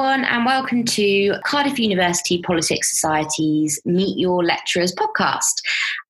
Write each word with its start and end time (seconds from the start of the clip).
everyone, 0.00 0.24
and 0.24 0.46
welcome 0.46 0.82
to 0.82 1.34
Cardiff 1.44 1.78
University 1.78 2.40
Politics 2.40 2.90
Society's 2.90 3.78
Meet 3.84 4.18
Your 4.18 4.42
Lecturers 4.42 4.94
podcast. 4.94 5.60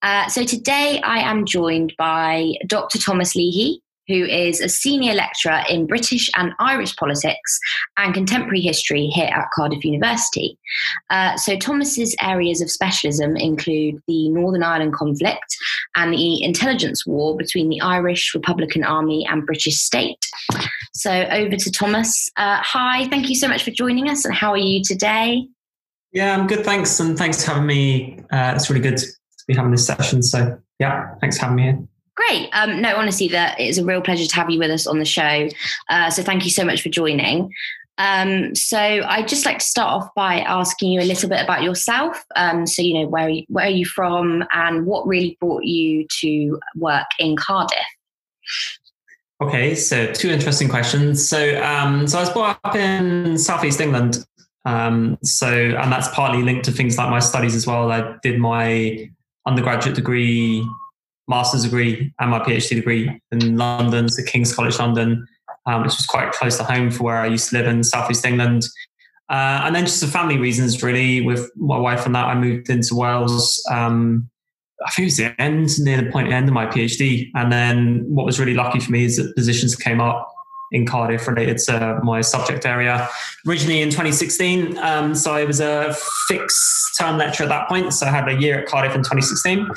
Uh, 0.02 0.28
so, 0.28 0.44
today 0.44 1.00
I 1.02 1.18
am 1.18 1.44
joined 1.44 1.94
by 1.98 2.52
Dr. 2.68 3.00
Thomas 3.00 3.34
Leahy, 3.34 3.82
who 4.06 4.24
is 4.26 4.60
a 4.60 4.68
senior 4.68 5.12
lecturer 5.14 5.62
in 5.68 5.88
British 5.88 6.30
and 6.36 6.52
Irish 6.60 6.94
politics 6.94 7.58
and 7.96 8.14
contemporary 8.14 8.60
history 8.60 9.06
here 9.06 9.30
at 9.34 9.48
Cardiff 9.56 9.84
University. 9.84 10.56
Uh, 11.10 11.36
so, 11.36 11.56
Thomas's 11.56 12.14
areas 12.22 12.60
of 12.60 12.70
specialism 12.70 13.36
include 13.36 13.96
the 14.06 14.28
Northern 14.28 14.62
Ireland 14.62 14.94
conflict 14.94 15.56
and 15.96 16.12
the 16.12 16.44
intelligence 16.44 17.04
war 17.04 17.36
between 17.36 17.68
the 17.68 17.80
Irish 17.80 18.36
Republican 18.36 18.84
Army 18.84 19.26
and 19.28 19.44
British 19.44 19.78
state. 19.78 20.24
So, 20.92 21.10
over 21.10 21.56
to 21.56 21.70
Thomas. 21.70 22.30
Uh, 22.36 22.58
hi, 22.62 23.08
thank 23.08 23.28
you 23.28 23.34
so 23.34 23.48
much 23.48 23.62
for 23.62 23.70
joining 23.70 24.08
us, 24.08 24.24
and 24.24 24.34
how 24.34 24.50
are 24.50 24.58
you 24.58 24.82
today? 24.82 25.46
Yeah, 26.12 26.36
I'm 26.36 26.46
good, 26.46 26.64
thanks, 26.64 26.98
and 26.98 27.16
thanks 27.16 27.44
for 27.44 27.52
having 27.52 27.66
me. 27.66 28.18
Uh, 28.32 28.52
it's 28.56 28.68
really 28.68 28.82
good 28.82 28.96
to 28.96 29.06
be 29.46 29.54
having 29.54 29.70
this 29.70 29.86
session. 29.86 30.22
So, 30.22 30.58
yeah, 30.78 31.14
thanks 31.20 31.38
for 31.38 31.44
having 31.44 31.56
me 31.56 31.62
here. 31.62 31.78
Great. 32.16 32.50
Um, 32.52 32.82
no, 32.82 32.96
honestly, 32.96 33.28
that 33.28 33.58
it's 33.58 33.78
a 33.78 33.84
real 33.84 34.02
pleasure 34.02 34.26
to 34.26 34.34
have 34.34 34.50
you 34.50 34.58
with 34.58 34.70
us 34.70 34.86
on 34.86 34.98
the 34.98 35.04
show. 35.04 35.48
Uh, 35.88 36.10
so 36.10 36.22
thank 36.22 36.44
you 36.44 36.50
so 36.50 36.64
much 36.64 36.82
for 36.82 36.88
joining. 36.88 37.50
Um, 37.96 38.54
so 38.54 38.78
I'd 38.78 39.28
just 39.28 39.46
like 39.46 39.58
to 39.58 39.64
start 39.64 40.02
off 40.02 40.14
by 40.14 40.40
asking 40.40 40.90
you 40.90 41.00
a 41.00 41.04
little 41.04 41.28
bit 41.28 41.42
about 41.42 41.62
yourself. 41.62 42.24
Um, 42.34 42.66
so 42.66 42.82
you 42.82 42.94
know 42.94 43.08
where 43.08 43.30
where 43.48 43.66
are 43.66 43.70
you 43.70 43.84
from 43.84 44.44
and 44.52 44.86
what 44.86 45.06
really 45.06 45.36
brought 45.40 45.64
you 45.64 46.06
to 46.20 46.58
work 46.76 47.06
in 47.18 47.36
Cardiff. 47.36 47.78
Okay, 49.42 49.74
so 49.74 50.12
two 50.12 50.28
interesting 50.28 50.68
questions. 50.68 51.26
So 51.26 51.62
um, 51.62 52.06
so 52.06 52.18
I 52.18 52.20
was 52.20 52.30
brought 52.30 52.60
up 52.62 52.76
in 52.76 53.38
southeast 53.38 53.80
England. 53.80 54.24
Um, 54.66 55.16
so 55.22 55.48
and 55.48 55.90
that's 55.90 56.08
partly 56.08 56.42
linked 56.42 56.66
to 56.66 56.72
things 56.72 56.98
like 56.98 57.08
my 57.08 57.20
studies 57.20 57.54
as 57.54 57.66
well. 57.66 57.90
I 57.90 58.16
did 58.22 58.38
my 58.38 59.10
undergraduate 59.46 59.96
degree 59.96 60.66
master's 61.30 61.62
degree 61.62 62.12
and 62.18 62.30
my 62.30 62.40
PhD 62.40 62.74
degree 62.74 63.20
in 63.30 63.56
London, 63.56 64.08
so 64.08 64.22
King's 64.24 64.54
College 64.54 64.78
London, 64.78 65.26
um, 65.64 65.82
which 65.82 65.96
was 65.96 66.04
quite 66.04 66.32
close 66.32 66.58
to 66.58 66.64
home 66.64 66.90
for 66.90 67.04
where 67.04 67.18
I 67.18 67.26
used 67.26 67.50
to 67.50 67.56
live 67.56 67.66
in 67.66 67.82
Southeast 67.82 68.26
England. 68.26 68.64
Uh, 69.30 69.62
and 69.64 69.74
then 69.74 69.86
just 69.86 70.04
for 70.04 70.10
family 70.10 70.36
reasons, 70.36 70.82
really, 70.82 71.20
with 71.20 71.48
my 71.56 71.78
wife 71.78 72.04
and 72.04 72.14
that, 72.16 72.26
I 72.26 72.34
moved 72.34 72.68
into 72.68 72.96
Wales. 72.96 73.64
Um, 73.70 74.28
I 74.84 74.90
think 74.90 75.04
it 75.04 75.06
was 75.06 75.16
the 75.18 75.40
end, 75.40 75.78
near 75.80 76.00
the 76.00 76.10
point 76.10 76.32
end 76.32 76.48
of 76.48 76.54
my 76.54 76.66
PhD. 76.66 77.30
And 77.34 77.52
then 77.52 78.04
what 78.08 78.24
was 78.24 78.40
really 78.40 78.54
lucky 78.54 78.80
for 78.80 78.90
me 78.92 79.04
is 79.04 79.16
that 79.16 79.34
positions 79.36 79.76
came 79.76 80.00
up 80.00 80.32
in 80.72 80.86
Cardiff 80.86 81.26
related 81.26 81.58
to 81.58 82.00
my 82.02 82.20
subject 82.20 82.64
area. 82.64 83.08
Originally 83.46 83.82
in 83.82 83.90
2016, 83.90 84.78
um, 84.78 85.14
so 85.14 85.34
I 85.34 85.44
was 85.44 85.60
a 85.60 85.94
fixed 86.28 86.96
term 86.98 87.18
lecturer 87.18 87.44
at 87.44 87.48
that 87.48 87.68
point. 87.68 87.92
So 87.92 88.06
I 88.06 88.10
had 88.10 88.28
a 88.28 88.40
year 88.40 88.60
at 88.60 88.66
Cardiff 88.66 88.94
in 88.94 89.00
2016. 89.00 89.68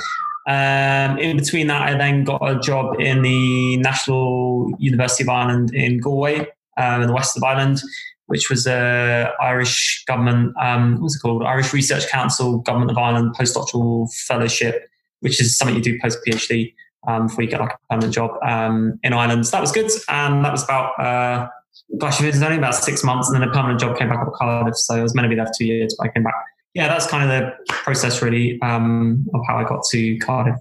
Um, 0.46 1.18
in 1.18 1.38
between 1.38 1.68
that, 1.68 1.82
I 1.82 1.98
then 1.98 2.24
got 2.24 2.42
a 2.48 2.60
job 2.60 3.00
in 3.00 3.22
the 3.22 3.78
National 3.78 4.74
University 4.78 5.24
of 5.24 5.30
Ireland 5.30 5.74
in 5.74 6.00
Galway, 6.00 6.48
um, 6.78 7.02
in 7.02 7.08
the 7.08 7.14
west 7.14 7.38
of 7.38 7.44
Ireland, 7.44 7.82
which 8.28 8.50
was 8.50 8.68
a 8.68 9.32
Irish 9.42 10.04
government, 10.06 10.54
um, 10.62 11.02
what's 11.02 11.16
it 11.16 11.20
called? 11.20 11.44
Irish 11.44 11.74
Research 11.74 12.08
Council, 12.10 12.60
Government 12.60 12.92
of 12.92 12.98
Ireland 12.98 13.36
postdoctoral 13.40 14.14
fellowship, 14.28 14.90
which 15.24 15.42
is 15.42 15.58
something 15.58 15.76
you 15.76 15.82
do 15.82 16.00
post 16.02 16.20
PhD 16.26 16.74
um, 17.08 17.28
before 17.28 17.44
you 17.44 17.50
get 17.50 17.60
like 17.60 17.74
a 17.74 17.78
permanent 17.90 18.14
job 18.14 18.32
um, 18.48 19.00
in 19.04 19.14
Ireland. 19.14 19.48
So 19.48 19.52
that 19.58 19.62
was 19.62 19.72
good, 19.72 19.90
and 20.10 20.46
that 20.46 20.52
was 20.52 20.64
about. 20.64 21.00
Uh, 21.00 21.50
gosh, 21.98 22.22
it 22.22 22.28
was 22.28 22.42
only 22.42 22.58
about 22.58 22.76
six 22.76 23.04
months, 23.04 23.30
and 23.30 23.42
then 23.42 23.48
a 23.48 23.52
permanent 23.52 23.80
job 23.80 23.98
came 23.98 24.10
back 24.10 24.20
up 24.20 24.28
at 24.28 24.34
Cardiff. 24.34 24.78
So 24.78 24.96
I 24.96 25.02
was 25.02 25.16
meant 25.16 25.26
to 25.26 25.30
be 25.30 25.36
there 25.36 25.46
for 25.46 25.54
two 25.58 25.66
years, 25.66 25.96
but 25.98 26.10
I 26.10 26.14
came 26.14 26.24
back 26.24 26.36
yeah, 26.74 26.88
that's 26.88 27.08
kind 27.08 27.30
of 27.30 27.30
the 27.30 27.74
process 27.74 28.22
really 28.22 28.60
um, 28.62 29.26
of 29.34 29.42
how 29.48 29.58
I 29.58 29.64
got 29.64 29.84
to 29.92 30.18
Cardiff. 30.18 30.56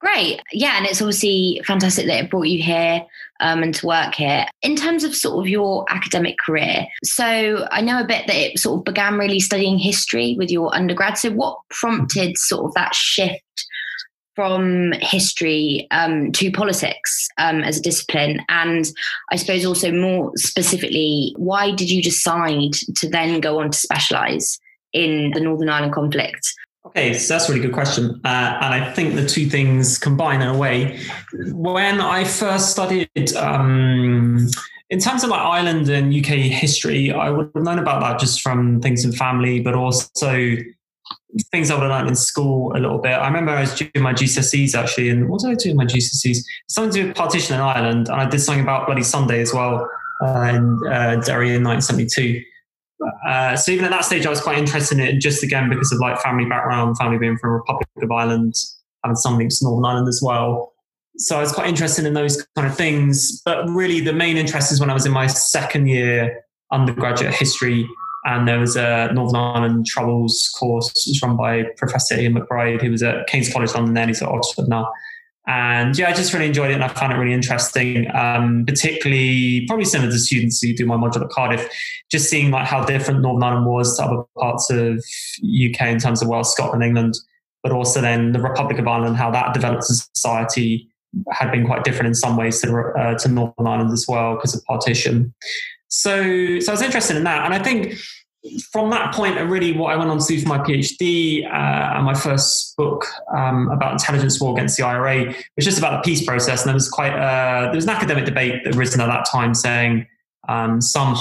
Great. 0.00 0.40
Yeah, 0.52 0.76
and 0.76 0.86
it's 0.86 1.02
obviously 1.02 1.60
fantastic 1.66 2.06
that 2.06 2.24
it 2.24 2.30
brought 2.30 2.46
you 2.46 2.62
here 2.62 3.04
um, 3.40 3.64
and 3.64 3.74
to 3.74 3.86
work 3.86 4.14
here. 4.14 4.46
In 4.62 4.76
terms 4.76 5.02
of 5.02 5.14
sort 5.14 5.44
of 5.44 5.48
your 5.48 5.84
academic 5.88 6.36
career, 6.38 6.86
so 7.02 7.66
I 7.72 7.80
know 7.80 8.00
a 8.00 8.06
bit 8.06 8.28
that 8.28 8.36
it 8.36 8.58
sort 8.60 8.78
of 8.78 8.84
began 8.84 9.18
really 9.18 9.40
studying 9.40 9.76
history 9.76 10.36
with 10.38 10.50
your 10.50 10.72
undergrad. 10.72 11.18
So, 11.18 11.32
what 11.32 11.58
prompted 11.70 12.38
sort 12.38 12.66
of 12.66 12.74
that 12.74 12.94
shift 12.94 13.42
from 14.38 14.92
history 15.00 15.88
um, 15.90 16.30
to 16.30 16.48
politics 16.52 17.28
um, 17.38 17.60
as 17.64 17.76
a 17.76 17.82
discipline? 17.82 18.40
And 18.48 18.88
I 19.32 19.36
suppose 19.36 19.64
also 19.64 19.90
more 19.90 20.30
specifically, 20.36 21.34
why 21.36 21.72
did 21.72 21.90
you 21.90 22.00
decide 22.00 22.74
to 22.98 23.08
then 23.08 23.40
go 23.40 23.58
on 23.58 23.72
to 23.72 23.76
specialize 23.76 24.60
in 24.92 25.32
the 25.34 25.40
Northern 25.40 25.68
Ireland 25.68 25.92
conflict? 25.92 26.54
Okay, 26.86 27.14
so 27.14 27.34
that's 27.34 27.48
a 27.48 27.52
really 27.52 27.66
good 27.66 27.74
question. 27.74 28.20
Uh, 28.24 28.58
and 28.62 28.74
I 28.74 28.92
think 28.92 29.16
the 29.16 29.26
two 29.26 29.46
things 29.46 29.98
combine 29.98 30.40
in 30.40 30.46
a 30.46 30.56
way. 30.56 31.00
When 31.50 32.00
I 32.00 32.22
first 32.22 32.70
studied, 32.70 33.34
um, 33.34 34.46
in 34.88 35.00
terms 35.00 35.24
of 35.24 35.30
like 35.30 35.40
Ireland 35.40 35.88
and 35.88 36.14
UK 36.14 36.36
history, 36.36 37.10
I 37.10 37.28
would 37.30 37.50
have 37.56 37.64
known 37.64 37.80
about 37.80 38.02
that 38.02 38.20
just 38.20 38.40
from 38.40 38.80
things 38.80 39.04
in 39.04 39.10
family, 39.10 39.58
but 39.58 39.74
also 39.74 40.58
things 41.50 41.70
I 41.70 41.74
would 41.74 41.82
have 41.82 41.90
learned 41.90 42.08
in 42.08 42.16
school 42.16 42.72
a 42.76 42.78
little 42.78 42.98
bit. 42.98 43.12
I 43.12 43.26
remember 43.26 43.52
I 43.52 43.60
was 43.60 43.74
doing 43.74 43.90
my 43.96 44.12
GCSEs 44.12 44.74
actually, 44.74 45.10
and 45.10 45.28
what 45.28 45.40
did 45.40 45.50
I 45.50 45.54
do 45.54 45.70
in 45.70 45.76
my 45.76 45.84
GCSEs? 45.84 46.38
Something 46.68 46.92
to 46.92 47.00
do 47.00 47.08
with 47.08 47.16
partition 47.16 47.54
in 47.54 47.60
Ireland, 47.60 48.08
and 48.08 48.20
I 48.20 48.28
did 48.28 48.40
something 48.40 48.62
about 48.62 48.86
Bloody 48.86 49.02
Sunday 49.02 49.40
as 49.40 49.52
well 49.52 49.88
uh, 50.22 50.52
in 50.54 50.80
uh, 50.86 51.16
Derry 51.24 51.54
in 51.54 51.64
1972. 51.64 52.42
Uh, 53.26 53.56
so 53.56 53.70
even 53.72 53.84
at 53.84 53.90
that 53.90 54.04
stage, 54.04 54.26
I 54.26 54.30
was 54.30 54.40
quite 54.40 54.58
interested 54.58 54.98
in 54.98 55.04
it, 55.06 55.20
just 55.20 55.42
again 55.42 55.68
because 55.68 55.92
of 55.92 55.98
like 56.00 56.20
family 56.20 56.46
background, 56.46 56.96
family 56.98 57.18
being 57.18 57.38
from 57.38 57.50
Republic 57.50 57.86
of 58.02 58.10
Ireland, 58.10 58.54
having 59.04 59.16
some 59.16 59.38
links 59.38 59.60
to 59.60 59.66
Northern 59.66 59.84
Ireland 59.84 60.08
as 60.08 60.20
well. 60.22 60.72
So 61.16 61.36
I 61.36 61.40
was 61.40 61.52
quite 61.52 61.68
interested 61.68 62.04
in 62.04 62.14
those 62.14 62.46
kind 62.56 62.68
of 62.68 62.76
things. 62.76 63.42
But 63.44 63.68
really, 63.68 64.00
the 64.00 64.12
main 64.12 64.36
interest 64.36 64.72
is 64.72 64.80
when 64.80 64.90
I 64.90 64.94
was 64.94 65.06
in 65.06 65.12
my 65.12 65.26
second 65.26 65.88
year 65.88 66.44
undergraduate 66.72 67.34
history, 67.34 67.88
and 68.24 68.48
there 68.48 68.58
was 68.58 68.76
a 68.76 69.10
Northern 69.12 69.36
Ireland 69.36 69.86
Troubles 69.86 70.54
course 70.58 70.92
was 71.06 71.20
run 71.22 71.36
by 71.36 71.64
Professor 71.76 72.18
Ian 72.18 72.34
McBride, 72.34 72.82
who 72.82 72.90
was 72.90 73.02
at 73.02 73.26
King's 73.26 73.52
College 73.52 73.74
London, 73.74 73.94
then 73.94 74.08
he's 74.08 74.22
at 74.22 74.28
Oxford 74.28 74.68
now. 74.68 74.90
And 75.46 75.96
yeah, 75.96 76.10
I 76.10 76.12
just 76.12 76.34
really 76.34 76.44
enjoyed 76.44 76.70
it 76.70 76.74
and 76.74 76.84
I 76.84 76.88
found 76.88 77.10
it 77.10 77.16
really 77.16 77.32
interesting, 77.32 78.14
um, 78.14 78.66
particularly 78.66 79.64
probably 79.66 79.86
similar 79.86 80.10
to 80.10 80.18
students 80.18 80.60
who 80.60 80.74
do 80.74 80.84
my 80.84 80.96
module 80.96 81.22
at 81.22 81.30
Cardiff, 81.30 81.70
just 82.10 82.28
seeing 82.28 82.50
like 82.50 82.66
how 82.66 82.84
different 82.84 83.22
Northern 83.22 83.42
Ireland 83.42 83.66
was 83.66 83.96
to 83.96 84.04
other 84.04 84.24
parts 84.38 84.68
of 84.68 85.02
UK 85.42 85.86
in 85.86 85.98
terms 85.98 86.20
of 86.20 86.28
Wales, 86.28 86.52
Scotland, 86.52 86.84
England, 86.84 87.14
but 87.62 87.72
also 87.72 88.02
then 88.02 88.32
the 88.32 88.40
Republic 88.42 88.78
of 88.78 88.86
Ireland, 88.86 89.16
how 89.16 89.30
that 89.30 89.54
developed 89.54 89.84
as 89.84 89.90
a 89.90 90.08
society 90.14 90.86
had 91.30 91.50
been 91.50 91.64
quite 91.66 91.82
different 91.82 92.08
in 92.08 92.14
some 92.14 92.36
ways 92.36 92.60
to, 92.60 92.92
uh, 92.98 93.16
to 93.18 93.28
Northern 93.28 93.66
Ireland 93.66 93.92
as 93.92 94.04
well 94.06 94.34
because 94.34 94.54
of 94.54 94.62
partition. 94.66 95.32
So, 95.88 96.60
so 96.60 96.72
I 96.72 96.74
was 96.74 96.82
interested 96.82 97.16
in 97.16 97.24
that. 97.24 97.44
And 97.44 97.54
I 97.54 97.58
think 97.58 97.98
from 98.70 98.90
that 98.90 99.12
point, 99.14 99.38
and 99.38 99.50
really 99.50 99.72
what 99.72 99.92
I 99.92 99.96
went 99.96 100.10
on 100.10 100.18
to 100.18 100.26
do 100.26 100.40
for 100.40 100.48
my 100.48 100.58
PhD 100.58 101.44
uh, 101.44 101.96
and 101.96 102.04
my 102.04 102.14
first 102.14 102.76
book 102.76 103.04
um, 103.36 103.68
about 103.70 103.92
intelligence 103.92 104.40
war 104.40 104.52
against 104.52 104.76
the 104.76 104.84
IRA 104.84 105.34
was 105.56 105.64
just 105.64 105.78
about 105.78 106.02
the 106.02 106.08
peace 106.08 106.24
process. 106.24 106.62
And 106.62 106.68
there 106.68 106.74
was 106.74 106.88
quite 106.88 107.12
uh, 107.12 107.66
there 107.66 107.74
was 107.74 107.84
an 107.84 107.90
academic 107.90 108.24
debate 108.24 108.62
that 108.64 108.76
arisen 108.76 109.00
at 109.00 109.06
that 109.06 109.26
time 109.30 109.54
saying 109.54 110.06
um, 110.48 110.80
some 110.80 111.14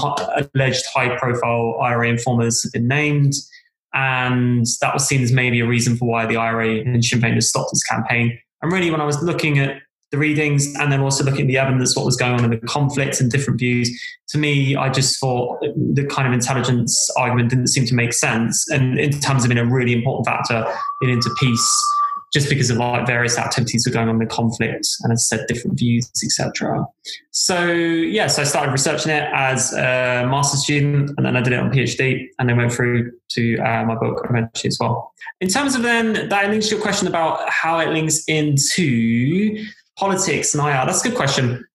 alleged 0.54 0.86
high-profile 0.94 1.80
IRA 1.82 2.08
informers 2.10 2.64
had 2.64 2.72
been 2.72 2.88
named, 2.88 3.34
and 3.94 4.66
that 4.82 4.94
was 4.94 5.06
seen 5.06 5.22
as 5.22 5.32
maybe 5.32 5.60
a 5.60 5.68
reason 5.68 5.98
for 5.98 6.08
why 6.08 6.26
the 6.26 6.38
IRA 6.38 6.80
and 6.80 7.04
Sinn 7.04 7.20
Féin 7.20 7.34
had 7.34 7.44
stopped 7.44 7.72
its 7.74 7.84
campaign. 7.84 8.40
And 8.62 8.72
really, 8.72 8.90
when 8.90 9.02
I 9.02 9.06
was 9.06 9.22
looking 9.22 9.60
at 9.60 9.82
the 10.12 10.18
readings 10.18 10.74
and 10.76 10.92
then 10.92 11.02
also 11.02 11.24
looking 11.24 11.42
at 11.42 11.48
the 11.48 11.58
evidence, 11.58 11.96
what 11.96 12.06
was 12.06 12.16
going 12.16 12.34
on 12.34 12.44
in 12.46 12.50
the 12.50 12.58
conflicts 12.58 13.20
and 13.20 13.30
different 13.30 13.60
views. 13.60 13.90
To 14.30 14.38
me, 14.38 14.76
I 14.76 14.90
just 14.90 15.20
thought 15.20 15.60
the 15.62 16.06
kind 16.06 16.28
of 16.28 16.34
intelligence 16.34 17.10
argument 17.18 17.50
didn't 17.50 17.68
seem 17.68 17.86
to 17.88 17.96
make 17.96 18.14
sense. 18.14 18.70
And 18.70 18.98
in 19.00 19.12
terms 19.20 19.44
of 19.44 19.50
being 19.50 19.60
a 19.60 19.70
really 19.70 19.94
important 19.94 20.26
factor 20.26 20.66
in 21.02 21.10
into 21.10 21.30
peace, 21.40 21.84
just 22.34 22.50
because 22.50 22.70
of 22.70 22.78
like 22.78 23.08
various 23.08 23.38
activities 23.38 23.86
were 23.86 23.94
going 23.94 24.10
on 24.10 24.16
in 24.16 24.20
the 24.20 24.26
conflict 24.26 24.86
and 25.02 25.14
as 25.14 25.28
I 25.32 25.38
said, 25.38 25.48
different 25.48 25.80
views, 25.80 26.10
etc. 26.24 26.86
So 27.32 27.66
yeah, 27.66 28.28
so 28.28 28.42
I 28.42 28.46
started 28.46 28.72
researching 28.72 29.12
it 29.12 29.30
as 29.34 29.74
a 29.74 30.28
master's 30.30 30.64
student 30.64 31.12
and 31.16 31.26
then 31.26 31.38
I 31.38 31.42
did 31.42 31.54
it 31.54 31.60
on 31.60 31.72
PhD 31.72 32.28
and 32.38 32.50
then 32.50 32.58
went 32.58 32.74
through 32.74 33.14
to 33.30 33.58
uh, 33.60 33.86
my 33.86 33.96
book 33.96 34.26
eventually 34.30 34.68
as 34.68 34.78
well. 34.80 35.14
In 35.40 35.48
terms 35.48 35.76
of 35.76 35.84
then 35.84 36.30
that 36.30 36.50
links 36.50 36.68
to 36.68 36.76
your 36.76 36.82
question 36.82 37.08
about 37.08 37.50
how 37.50 37.80
it 37.80 37.90
links 37.90 38.24
into 38.28 39.66
politics 39.98 40.54
and 40.54 40.64
IR? 40.64 40.76
Uh, 40.76 40.86
that's 40.86 41.04
a 41.04 41.10
good 41.10 41.18
question. 41.18 41.66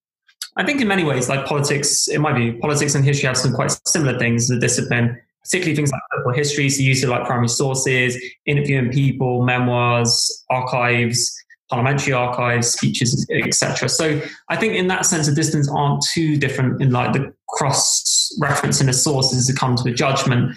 I 0.56 0.64
think 0.64 0.80
in 0.80 0.88
many 0.88 1.04
ways, 1.04 1.28
like 1.28 1.46
politics, 1.46 2.08
it 2.08 2.20
might 2.20 2.34
be 2.34 2.52
politics 2.52 2.94
and 2.94 3.04
history 3.04 3.26
have 3.26 3.36
some 3.36 3.52
quite 3.52 3.76
similar 3.86 4.18
things 4.18 4.50
as 4.50 4.56
a 4.56 4.60
discipline, 4.60 5.18
particularly 5.42 5.74
things 5.74 5.90
like 5.90 6.00
political 6.10 6.32
history. 6.32 6.68
So 6.68 6.82
use 6.82 7.02
of 7.02 7.10
like 7.10 7.24
primary 7.26 7.48
sources, 7.48 8.22
interviewing 8.46 8.90
people, 8.90 9.44
memoirs, 9.44 10.44
archives. 10.50 11.34
parliamentary 11.70 12.12
archives, 12.12 12.68
speeches, 12.68 13.26
etc. 13.30 13.88
So 13.88 14.20
I 14.50 14.56
think 14.56 14.74
in 14.74 14.88
that 14.88 15.06
sense, 15.06 15.26
the 15.26 15.34
distance 15.34 15.70
aren't 15.70 16.04
too 16.12 16.36
different 16.36 16.82
in 16.82 16.90
like 16.90 17.14
the 17.14 17.32
cross 17.48 18.30
referencing 18.42 18.86
the 18.86 18.92
sources 18.92 19.46
to 19.46 19.54
come 19.54 19.76
to 19.76 19.88
a 19.88 19.92
judgment. 19.92 20.54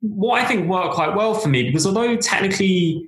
What 0.00 0.42
I 0.42 0.46
think 0.46 0.66
worked 0.66 0.94
quite 0.94 1.14
well 1.14 1.34
for 1.34 1.48
me 1.48 1.64
because 1.64 1.84
although 1.84 2.16
technically 2.16 3.06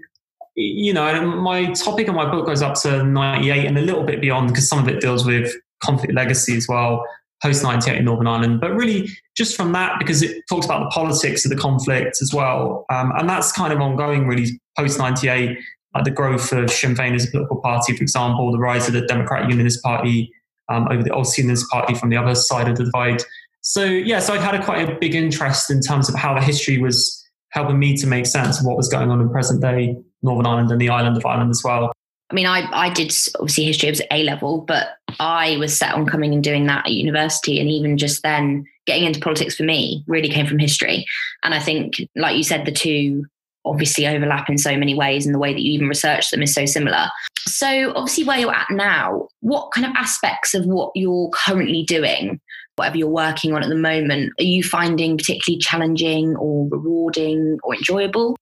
you 0.56 0.92
know, 0.92 1.24
my 1.24 1.66
topic 1.72 2.08
of 2.08 2.14
my 2.14 2.30
book 2.30 2.46
goes 2.46 2.62
up 2.62 2.74
to 2.82 3.02
98 3.04 3.66
and 3.66 3.78
a 3.78 3.82
little 3.82 4.02
bit 4.02 4.20
beyond 4.20 4.48
because 4.48 4.68
some 4.68 4.78
of 4.78 4.88
it 4.88 5.00
deals 5.00 5.24
with 5.24 5.54
conflict 5.82 6.12
legacy 6.14 6.56
as 6.56 6.66
well, 6.68 7.04
post 7.42 7.62
98 7.62 7.98
in 7.98 8.04
Northern 8.04 8.26
Ireland. 8.26 8.60
But 8.60 8.74
really, 8.74 9.08
just 9.36 9.56
from 9.56 9.72
that, 9.72 9.98
because 9.98 10.22
it 10.22 10.42
talks 10.48 10.66
about 10.66 10.80
the 10.80 10.90
politics 10.90 11.44
of 11.44 11.50
the 11.50 11.56
conflict 11.56 12.18
as 12.20 12.34
well. 12.34 12.84
Um, 12.90 13.12
and 13.16 13.28
that's 13.28 13.52
kind 13.52 13.72
of 13.72 13.80
ongoing, 13.80 14.26
really, 14.26 14.60
post 14.76 14.98
98, 14.98 15.58
like 15.94 16.04
the 16.04 16.10
growth 16.10 16.52
of 16.52 16.70
Sinn 16.70 16.94
Féin 16.94 17.14
as 17.14 17.26
a 17.26 17.30
political 17.30 17.60
party, 17.60 17.96
for 17.96 18.02
example, 18.02 18.52
the 18.52 18.58
rise 18.58 18.86
of 18.88 18.94
the 18.94 19.02
Democratic 19.02 19.50
Unionist 19.50 19.82
Party 19.82 20.32
um, 20.68 20.86
over 20.90 21.02
the 21.02 21.14
Ulster 21.14 21.42
Unionist 21.42 21.68
Party 21.70 21.94
from 21.94 22.10
the 22.10 22.16
other 22.16 22.34
side 22.34 22.68
of 22.68 22.76
the 22.76 22.84
divide. 22.84 23.22
So, 23.62 23.84
yeah, 23.84 24.20
so 24.20 24.34
I'd 24.34 24.40
had 24.40 24.54
a 24.54 24.64
quite 24.64 24.88
a 24.88 24.98
big 24.98 25.14
interest 25.14 25.70
in 25.70 25.80
terms 25.80 26.08
of 26.08 26.14
how 26.14 26.34
the 26.34 26.40
history 26.40 26.78
was 26.78 27.16
helping 27.50 27.78
me 27.78 27.96
to 27.96 28.06
make 28.06 28.26
sense 28.26 28.60
of 28.60 28.66
what 28.66 28.76
was 28.76 28.88
going 28.88 29.10
on 29.10 29.20
in 29.20 29.28
present 29.28 29.60
day 29.60 29.96
Northern 30.22 30.46
Ireland 30.46 30.70
and 30.70 30.80
the 30.80 30.88
island 30.88 31.16
of 31.16 31.24
Ireland 31.24 31.50
as 31.50 31.62
well. 31.64 31.92
I 32.30 32.34
mean, 32.34 32.46
I, 32.46 32.68
I 32.72 32.90
did 32.90 33.12
obviously 33.40 33.64
history, 33.64 33.90
was 33.90 34.02
A 34.12 34.22
level, 34.22 34.60
but 34.60 34.88
I 35.18 35.56
was 35.56 35.76
set 35.76 35.94
on 35.94 36.06
coming 36.06 36.32
and 36.32 36.44
doing 36.44 36.66
that 36.66 36.86
at 36.86 36.92
university. 36.92 37.58
And 37.58 37.68
even 37.68 37.98
just 37.98 38.22
then, 38.22 38.64
getting 38.86 39.04
into 39.04 39.20
politics 39.20 39.56
for 39.56 39.64
me 39.64 40.04
really 40.06 40.28
came 40.28 40.46
from 40.46 40.58
history. 40.58 41.04
And 41.42 41.54
I 41.54 41.58
think, 41.58 41.94
like 42.14 42.36
you 42.36 42.44
said, 42.44 42.66
the 42.66 42.72
two 42.72 43.24
obviously 43.64 44.06
overlap 44.06 44.48
in 44.48 44.58
so 44.58 44.76
many 44.76 44.94
ways, 44.94 45.26
and 45.26 45.34
the 45.34 45.38
way 45.38 45.52
that 45.52 45.60
you 45.60 45.72
even 45.72 45.88
research 45.88 46.30
them 46.30 46.42
is 46.42 46.54
so 46.54 46.66
similar. 46.66 47.08
So, 47.40 47.92
obviously, 47.96 48.24
where 48.24 48.38
you're 48.38 48.54
at 48.54 48.70
now, 48.70 49.28
what 49.40 49.72
kind 49.72 49.86
of 49.86 49.92
aspects 49.96 50.54
of 50.54 50.66
what 50.66 50.92
you're 50.94 51.30
currently 51.30 51.82
doing 51.82 52.40
whatever 52.80 52.96
you're 52.96 53.08
working 53.08 53.52
on 53.52 53.62
at 53.62 53.68
the 53.68 53.76
moment, 53.76 54.32
are 54.38 54.44
you 54.44 54.62
finding 54.62 55.18
particularly 55.18 55.58
challenging 55.58 56.34
or 56.36 56.66
rewarding 56.70 57.58
or 57.62 57.74
enjoyable? 57.74 58.34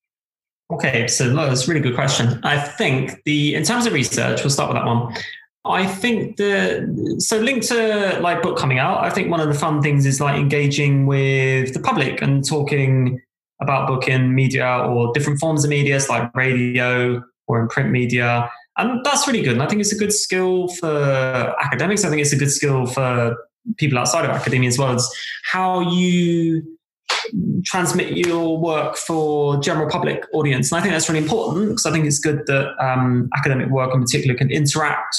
Okay, 0.70 1.06
so 1.08 1.34
that's 1.34 1.66
a 1.66 1.70
really 1.70 1.80
good 1.80 1.94
question. 1.94 2.40
I 2.44 2.58
think 2.58 3.22
the 3.24 3.54
in 3.54 3.64
terms 3.64 3.86
of 3.86 3.92
research, 3.92 4.42
we'll 4.42 4.50
start 4.50 4.68
with 4.68 4.76
that 4.76 4.86
one. 4.86 5.14
I 5.64 5.86
think 5.86 6.36
the 6.36 7.16
so 7.18 7.38
linked 7.38 7.68
to 7.68 8.18
like 8.20 8.42
book 8.42 8.58
coming 8.58 8.78
out, 8.78 9.02
I 9.02 9.10
think 9.10 9.30
one 9.30 9.40
of 9.40 9.48
the 9.48 9.54
fun 9.54 9.82
things 9.82 10.06
is 10.06 10.20
like 10.20 10.36
engaging 10.36 11.06
with 11.06 11.72
the 11.74 11.80
public 11.80 12.20
and 12.22 12.46
talking 12.46 13.20
about 13.60 13.88
book 13.88 14.08
in 14.08 14.34
media 14.34 14.66
or 14.86 15.12
different 15.12 15.40
forms 15.40 15.64
of 15.64 15.70
media, 15.70 15.98
like 16.08 16.34
radio 16.34 17.22
or 17.46 17.60
in 17.60 17.68
print 17.68 17.90
media. 17.90 18.50
And 18.76 19.04
that's 19.04 19.26
really 19.26 19.42
good. 19.42 19.54
And 19.54 19.62
I 19.62 19.66
think 19.66 19.80
it's 19.80 19.92
a 19.92 19.98
good 19.98 20.12
skill 20.12 20.68
for 20.68 21.54
academics. 21.60 22.04
I 22.04 22.10
think 22.10 22.22
it's 22.22 22.32
a 22.32 22.36
good 22.36 22.52
skill 22.52 22.86
for 22.86 23.36
people 23.76 23.98
outside 23.98 24.24
of 24.24 24.30
academia 24.30 24.68
as 24.68 24.78
well 24.78 24.96
how 25.44 25.80
you 25.80 26.77
transmit 27.64 28.16
your 28.16 28.58
work 28.58 28.96
for 28.96 29.58
general 29.60 29.88
public 29.88 30.24
audience. 30.32 30.70
And 30.72 30.78
I 30.78 30.82
think 30.82 30.92
that's 30.92 31.08
really 31.08 31.22
important 31.22 31.68
because 31.68 31.86
I 31.86 31.92
think 31.92 32.06
it's 32.06 32.18
good 32.18 32.46
that 32.46 32.74
um, 32.80 33.28
academic 33.36 33.68
work 33.70 33.94
in 33.94 34.00
particular 34.00 34.36
can 34.36 34.50
interact 34.50 35.16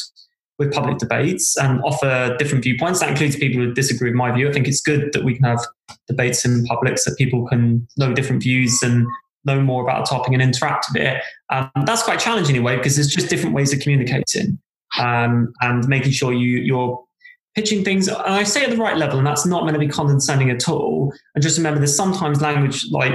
with 0.59 0.73
public 0.73 0.97
debates 0.97 1.57
and 1.57 1.81
offer 1.81 2.35
different 2.37 2.63
viewpoints. 2.63 2.99
That 2.99 3.09
includes 3.09 3.37
people 3.37 3.61
who 3.61 3.73
disagree 3.73 4.09
with 4.09 4.17
my 4.17 4.31
view. 4.31 4.49
I 4.49 4.51
think 4.51 4.67
it's 4.67 4.81
good 4.81 5.11
that 5.13 5.23
we 5.23 5.35
can 5.35 5.45
have 5.45 5.65
debates 6.07 6.45
in 6.45 6.65
public 6.65 6.97
so 6.97 7.15
people 7.15 7.47
can 7.47 7.87
know 7.97 8.13
different 8.13 8.43
views 8.43 8.83
and 8.83 9.07
know 9.45 9.61
more 9.61 9.83
about 9.83 10.01
a 10.01 10.05
topic 10.09 10.33
and 10.33 10.41
interact 10.41 10.87
with 10.93 11.01
it. 11.01 11.23
Um, 11.49 11.71
that's 11.85 12.03
quite 12.03 12.19
challenging 12.19 12.57
in 12.57 12.61
a 12.61 12.65
way 12.65 12.75
because 12.75 12.95
there's 12.95 13.07
just 13.07 13.29
different 13.29 13.55
ways 13.55 13.73
of 13.73 13.79
communicating 13.79 14.59
um, 14.99 15.53
and 15.61 15.87
making 15.87 16.11
sure 16.11 16.33
you, 16.33 16.59
you're 16.59 17.01
pitching 17.55 17.83
things, 17.83 18.07
and 18.07 18.17
I 18.17 18.43
say 18.43 18.63
at 18.63 18.69
the 18.69 18.77
right 18.77 18.97
level, 18.97 19.17
and 19.17 19.27
that's 19.27 19.45
not 19.45 19.65
meant 19.65 19.75
to 19.75 19.79
be 19.79 19.87
condescending 19.87 20.49
at 20.49 20.67
all. 20.69 21.13
And 21.35 21.41
just 21.41 21.57
remember, 21.57 21.79
there's 21.79 21.95
sometimes 21.95 22.41
language 22.41 22.85
like 22.91 23.13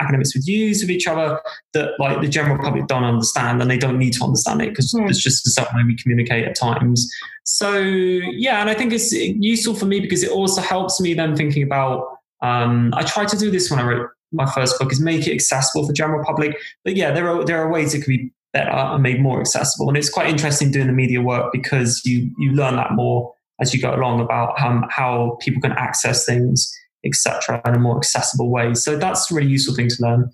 academics 0.00 0.34
would 0.34 0.46
use 0.46 0.80
with 0.80 0.90
each 0.90 1.06
other 1.06 1.40
that 1.72 1.92
like 1.98 2.20
the 2.20 2.28
general 2.28 2.58
public 2.62 2.86
don't 2.86 3.04
understand 3.04 3.60
and 3.60 3.70
they 3.70 3.78
don't 3.78 3.98
need 3.98 4.12
to 4.12 4.24
understand 4.24 4.62
it 4.62 4.70
because 4.70 4.92
mm. 4.92 5.08
it's 5.08 5.22
just 5.22 5.48
certain 5.48 5.76
way 5.76 5.84
we 5.84 5.96
communicate 5.96 6.44
at 6.46 6.54
times. 6.54 7.10
So 7.44 7.78
yeah, 7.78 8.60
and 8.60 8.70
I 8.70 8.74
think 8.74 8.92
it's 8.92 9.12
useful 9.12 9.74
for 9.74 9.86
me 9.86 10.00
because 10.00 10.22
it 10.22 10.30
also 10.30 10.60
helps 10.60 11.00
me 11.00 11.14
then 11.14 11.36
thinking 11.36 11.62
about 11.62 12.06
um, 12.42 12.92
I 12.94 13.02
tried 13.02 13.28
to 13.28 13.36
do 13.36 13.50
this 13.50 13.70
when 13.70 13.80
I 13.80 13.84
wrote 13.84 14.10
my 14.32 14.46
first 14.46 14.78
book 14.78 14.92
is 14.92 15.00
make 15.00 15.26
it 15.26 15.32
accessible 15.32 15.86
for 15.86 15.92
general 15.92 16.24
public. 16.24 16.56
But 16.84 16.96
yeah, 16.96 17.10
there 17.10 17.28
are 17.28 17.44
there 17.44 17.60
are 17.60 17.70
ways 17.70 17.94
it 17.94 18.00
could 18.00 18.08
be 18.08 18.32
better 18.52 18.70
and 18.70 19.02
made 19.02 19.20
more 19.20 19.40
accessible. 19.40 19.88
And 19.88 19.96
it's 19.96 20.10
quite 20.10 20.28
interesting 20.28 20.70
doing 20.70 20.86
the 20.86 20.92
media 20.92 21.20
work 21.20 21.52
because 21.52 22.02
you 22.04 22.30
you 22.38 22.52
learn 22.52 22.76
that 22.76 22.92
more 22.92 23.34
as 23.60 23.74
you 23.74 23.80
go 23.80 23.94
along 23.94 24.20
about 24.20 24.60
um, 24.60 24.84
how 24.90 25.36
people 25.40 25.60
can 25.60 25.72
access 25.72 26.24
things, 26.24 26.72
etc., 27.04 27.60
in 27.66 27.74
a 27.74 27.78
more 27.78 27.96
accessible 27.96 28.50
way. 28.50 28.74
So 28.74 28.96
that's 28.96 29.30
a 29.30 29.34
really 29.34 29.50
useful 29.50 29.74
thing 29.74 29.88
to 29.88 29.96
learn. 30.00 30.30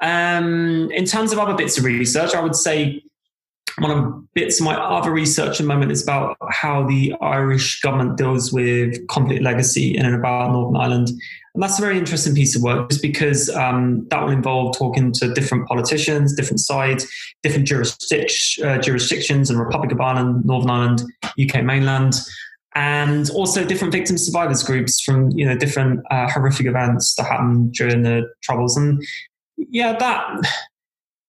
Um, 0.00 0.90
in 0.92 1.04
terms 1.04 1.32
of 1.32 1.38
other 1.38 1.54
bits 1.54 1.78
of 1.78 1.84
research, 1.84 2.34
I 2.34 2.40
would 2.40 2.56
say 2.56 3.02
one 3.78 3.90
of 3.90 3.96
the 3.96 4.26
bits 4.34 4.60
of 4.60 4.66
my 4.66 4.74
other 4.74 5.10
research 5.10 5.52
at 5.52 5.58
the 5.58 5.64
moment 5.64 5.90
is 5.90 6.02
about 6.02 6.36
how 6.50 6.86
the 6.86 7.14
Irish 7.20 7.80
government 7.80 8.16
deals 8.16 8.52
with 8.52 9.04
conflict 9.08 9.42
legacy 9.42 9.96
in 9.96 10.06
and 10.06 10.14
about 10.14 10.52
Northern 10.52 10.76
Ireland. 10.76 11.08
And 11.54 11.62
that's 11.62 11.78
a 11.78 11.82
very 11.82 11.98
interesting 11.98 12.34
piece 12.34 12.54
of 12.56 12.62
work 12.62 12.90
just 12.90 13.02
because 13.02 13.48
um, 13.50 14.06
that 14.10 14.22
will 14.22 14.30
involve 14.30 14.76
talking 14.76 15.12
to 15.14 15.32
different 15.34 15.66
politicians, 15.66 16.34
different 16.34 16.60
sides, 16.60 17.06
different 17.42 17.66
jurisdic- 17.66 18.64
uh, 18.64 18.78
jurisdictions 18.78 19.50
and 19.50 19.58
Republic 19.58 19.92
of 19.92 20.00
Ireland, 20.00 20.44
Northern 20.44 20.70
Ireland, 20.70 21.02
UK 21.40 21.64
mainland 21.64 22.14
and 22.74 23.30
also 23.30 23.64
different 23.64 23.92
victim 23.92 24.18
survivors 24.18 24.62
groups 24.62 25.00
from 25.00 25.30
you 25.30 25.46
know 25.46 25.56
different 25.56 26.00
uh, 26.10 26.28
horrific 26.30 26.66
events 26.66 27.14
that 27.14 27.24
happened 27.24 27.72
during 27.74 28.02
the 28.02 28.28
troubles. 28.42 28.76
And 28.76 29.02
yeah 29.56 29.96
that 29.96 30.26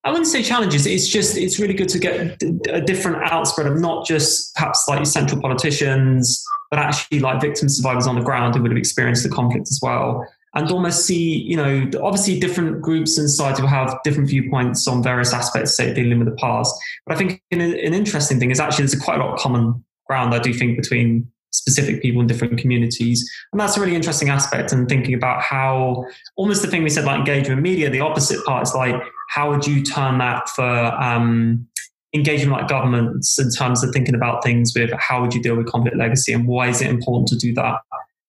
i 0.03 0.09
wouldn't 0.09 0.27
say 0.27 0.44
challenges. 0.44 0.86
It's 0.86 1.07
just 1.07 1.38
it's 1.38 1.59
really 1.59 1.74
good 1.74 1.89
to 1.89 2.00
get 2.00 2.42
a 2.69 2.81
different 2.81 3.24
outspread 3.31 3.68
of 3.68 3.80
not 3.80 4.06
just 4.06 4.53
perhaps 4.56 4.88
like 4.88 5.06
central 5.06 5.42
politicians 5.42 6.44
but 6.71 6.80
actually 6.80 7.19
like 7.19 7.42
victim 7.42 7.69
survivors 7.69 8.07
on 8.07 8.15
the 8.15 8.21
ground 8.21 8.56
who 8.56 8.62
would 8.62 8.71
have 8.71 8.77
experienced 8.77 9.24
the 9.24 9.30
conflict 9.30 9.68
as 9.69 9.80
well. 9.81 10.27
And 10.53 10.71
almost 10.71 11.06
see 11.06 11.41
you 11.41 11.57
know 11.57 11.89
obviously 12.01 12.39
different 12.39 12.81
groups 12.81 13.18
and 13.18 13.30
sides 13.30 13.59
will 13.59 13.68
have 13.68 13.98
different 14.03 14.30
viewpoints 14.30 14.88
on 14.88 15.03
various 15.03 15.33
aspects 15.33 15.75
say 15.75 15.94
dealing 15.94 16.19
with 16.19 16.27
the 16.27 16.36
past. 16.36 16.75
But 17.06 17.15
i 17.15 17.18
think 17.18 17.41
an, 17.51 17.62
an 17.62 17.93
interesting 17.93 18.39
thing 18.39 18.51
is 18.51 18.60
actually 18.60 18.86
there's 18.86 19.01
quite 19.01 19.20
a 19.20 19.24
lot 19.24 19.34
of 19.34 19.39
common 19.39 19.84
ground 20.08 20.36
i 20.36 20.39
do 20.39 20.53
think 20.53 20.77
between 20.77 21.27
specific 21.55 22.01
people 22.01 22.21
in 22.21 22.27
different 22.27 22.57
communities. 22.57 23.29
And 23.51 23.59
that's 23.59 23.77
a 23.77 23.79
really 23.79 23.95
interesting 23.95 24.29
aspect 24.29 24.71
and 24.71 24.88
thinking 24.88 25.13
about 25.13 25.41
how 25.41 26.05
almost 26.35 26.62
the 26.62 26.67
thing 26.67 26.83
we 26.83 26.89
said 26.89 27.05
like 27.05 27.19
engagement 27.19 27.62
media, 27.62 27.89
the 27.89 28.01
opposite 28.01 28.43
part 28.45 28.63
is 28.63 28.74
like 28.75 29.01
how 29.29 29.50
would 29.50 29.65
you 29.65 29.83
turn 29.83 30.17
that 30.19 30.50
for 30.50 30.63
um, 30.63 31.67
engagement 32.13 32.59
like 32.59 32.67
governments 32.67 33.39
in 33.39 33.50
terms 33.51 33.83
of 33.83 33.91
thinking 33.91 34.15
about 34.15 34.43
things 34.43 34.74
with 34.75 34.91
how 34.97 35.21
would 35.21 35.33
you 35.33 35.41
deal 35.41 35.55
with 35.55 35.67
conflict 35.67 35.97
legacy 35.97 36.33
and 36.33 36.47
why 36.47 36.67
is 36.67 36.81
it 36.81 36.88
important 36.88 37.27
to 37.29 37.38
do 37.38 37.53
that? 37.53 37.79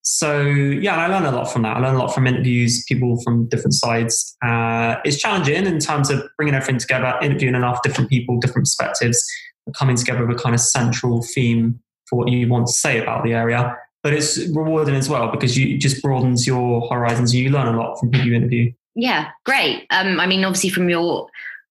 So 0.03 0.41
yeah, 0.41 0.97
I 0.97 1.09
learned 1.09 1.27
a 1.27 1.33
lot 1.33 1.53
from 1.53 1.63
that. 1.63 1.77
I 1.77 1.81
learned 1.81 1.97
a 1.97 1.99
lot 1.99 2.15
from 2.15 2.29
interviews, 2.29 2.85
people 2.85 3.21
from 3.23 3.49
different 3.49 3.75
sides. 3.75 4.37
Uh, 4.41 4.97
it's 5.05 5.17
challenging 5.17 5.67
in 5.67 5.81
terms 5.81 6.11
of 6.11 6.23
bringing 6.37 6.55
everything 6.55 6.79
together, 6.79 7.13
interviewing 7.21 7.57
enough 7.57 7.83
different 7.83 8.09
people, 8.09 8.39
different 8.39 8.67
perspectives, 8.67 9.27
coming 9.75 9.97
together 9.97 10.25
with 10.25 10.39
a 10.39 10.41
kind 10.41 10.55
of 10.55 10.61
central 10.61 11.23
theme 11.23 11.81
for 12.09 12.17
what 12.17 12.29
you 12.29 12.49
want 12.49 12.67
to 12.67 12.73
say 12.73 13.01
about 13.01 13.25
the 13.25 13.33
area. 13.33 13.77
But 14.03 14.13
it's 14.13 14.39
rewarding 14.49 14.95
as 14.95 15.09
well 15.09 15.31
because 15.31 15.59
you 15.59 15.77
just 15.79 16.03
broadens 16.03 16.47
your 16.47 16.89
horizons. 16.89 17.35
You 17.35 17.51
learn 17.51 17.75
a 17.75 17.79
lot 17.79 17.99
from 17.99 18.11
people 18.11 18.29
you 18.29 18.35
interview. 18.35 18.73
Yeah, 18.95 19.31
great. 19.45 19.87
Um, 19.91 20.21
I 20.21 20.27
mean, 20.27 20.45
obviously, 20.45 20.71
from 20.71 20.89
your 20.89 21.29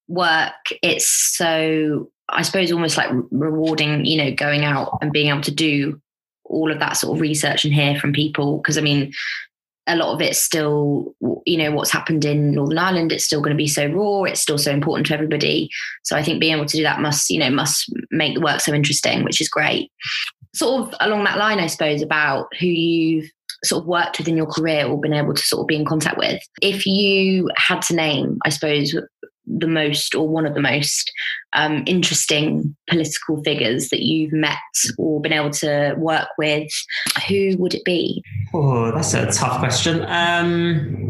work, 0.08 0.54
it's 0.82 1.08
so 1.08 2.12
I 2.30 2.42
suppose 2.42 2.72
almost 2.72 2.98
like 2.98 3.10
rewarding. 3.32 4.06
You 4.06 4.24
know, 4.24 4.32
going 4.36 4.66
out 4.66 4.98
and 5.02 5.14
being 5.14 5.30
able 5.30 5.42
to 5.42 5.52
do 5.52 6.02
all 6.44 6.72
of 6.72 6.80
that 6.80 6.98
sort 6.98 7.16
of 7.16 7.22
research 7.22 7.64
and 7.64 7.74
hear 7.74 8.00
from 8.00 8.14
people. 8.14 8.58
Because 8.58 8.78
I 8.78 8.82
mean, 8.82 9.14
a 9.88 9.96
lot 9.96 10.14
of 10.14 10.22
it's 10.22 10.40
still, 10.40 11.14
you 11.46 11.58
know, 11.58 11.72
what's 11.72 11.92
happened 11.92 12.26
in 12.26 12.52
Northern 12.52 12.78
Ireland, 12.78 13.12
it's 13.12 13.24
still 13.24 13.42
going 13.42 13.56
to 13.56 13.58
be 13.58 13.68
so 13.68 13.86
raw, 13.88 14.24
it's 14.24 14.42
still 14.42 14.58
so 14.58 14.72
important 14.72 15.08
to 15.08 15.14
everybody. 15.14 15.70
So 16.04 16.16
I 16.16 16.24
think 16.24 16.40
being 16.40 16.56
able 16.56 16.66
to 16.66 16.78
do 16.78 16.84
that 16.84 17.02
must, 17.02 17.30
you 17.30 17.40
know, 17.40 17.50
must 17.50 17.94
make 18.12 18.36
the 18.36 18.42
work 18.42 18.62
so 18.62 18.74
interesting, 18.74 19.24
which 19.24 19.40
is 19.40 19.50
great. 19.50 19.92
Sort 20.56 20.88
of 20.88 20.96
along 21.02 21.26
that 21.26 21.38
line, 21.38 21.60
I 21.60 21.68
suppose, 21.68 22.02
about 22.02 22.48
who 22.60 22.68
you've 22.68 23.30
sort 23.64 23.84
of 23.84 23.88
worked 23.88 24.18
with 24.18 24.28
in 24.28 24.38
your 24.38 24.46
career 24.46 24.86
or 24.86 25.00
been 25.00 25.14
able 25.14 25.34
to 25.34 25.42
sort 25.42 25.62
of 25.62 25.68
be 25.68 25.76
in 25.76 25.86
contact 25.86 26.18
with. 26.18 26.42
If 26.62 26.86
you 26.86 27.50
had 27.58 27.82
to 27.84 27.96
name, 27.96 28.38
I 28.46 28.50
suppose, 28.50 28.96
the 29.48 29.68
most 29.68 30.16
or 30.16 30.28
one 30.28 30.46
of 30.46 30.54
the 30.54 30.62
most 30.62 31.12
um, 31.54 31.84
interesting 31.86 32.76
political 32.90 33.42
figures 33.44 33.90
that 33.90 34.04
you've 34.04 34.34
met 34.34 34.58
or 34.98 35.22
been 35.22 35.34
able 35.34 35.52
to 35.52 35.94
work 35.98 36.28
with, 36.38 36.70
who 37.28 37.56
would 37.58 37.74
it 37.74 37.86
be? 37.86 38.24
Oh, 38.54 38.92
that's 38.92 39.14
a 39.14 39.32
tough 39.32 39.60
question. 39.60 40.06
Um, 40.08 41.06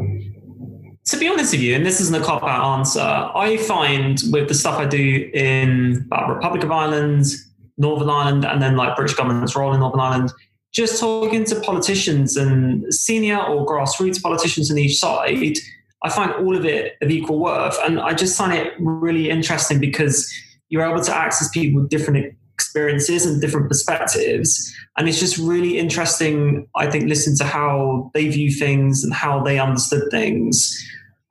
to 1.06 1.18
be 1.18 1.28
honest 1.28 1.54
with 1.54 1.62
you, 1.62 1.76
and 1.76 1.86
this 1.86 2.02
isn't 2.02 2.16
a 2.16 2.24
cop 2.24 2.44
out 2.44 2.80
answer, 2.80 3.00
I 3.00 3.58
find 3.58 4.20
with 4.32 4.48
the 4.48 4.56
stuff 4.56 4.80
I 4.80 4.86
do 4.86 5.30
in 5.34 6.08
Republic 6.10 6.64
of 6.64 6.72
Ireland, 6.72 7.26
Northern 7.78 8.10
Ireland, 8.10 8.46
and 8.46 8.62
then 8.62 8.76
like 8.76 8.96
British 8.96 9.16
government's 9.16 9.56
role 9.56 9.74
in 9.74 9.82
Northern 9.82 10.00
Ireland, 10.00 10.32
just 10.74 11.00
talking 11.00 11.46
to 11.46 11.60
politicians 11.62 12.36
and 12.36 12.92
senior 12.94 13.38
or 13.38 13.66
grassroots 13.66 14.22
politicians 14.22 14.72
on 14.72 14.78
each 14.78 14.98
side, 14.98 15.58
I 16.04 16.10
find 16.10 16.32
all 16.34 16.56
of 16.56 16.66
it 16.66 16.96
of 17.02 17.10
equal 17.10 17.40
worth. 17.40 17.78
And 17.84 18.00
I 18.00 18.14
just 18.14 18.38
find 18.38 18.54
it 18.54 18.74
really 18.80 19.30
interesting 19.30 19.80
because 19.80 20.32
you're 20.70 20.84
able 20.84 21.04
to 21.04 21.16
access 21.16 21.50
people 21.50 21.82
with 21.82 21.90
different 21.90 22.36
experiences 22.76 23.26
and 23.26 23.40
different 23.40 23.70
perspectives. 23.70 24.74
And 24.98 25.08
it's 25.08 25.20
just 25.20 25.38
really 25.38 25.78
interesting, 25.78 26.68
I 26.76 26.90
think, 26.90 27.08
listen 27.08 27.38
to 27.38 27.46
how 27.46 28.12
they 28.14 28.28
view 28.28 28.52
things 28.52 29.04
and 29.04 29.14
how 29.14 29.42
they 29.42 29.60
understood 29.60 30.12
things. 30.12 30.78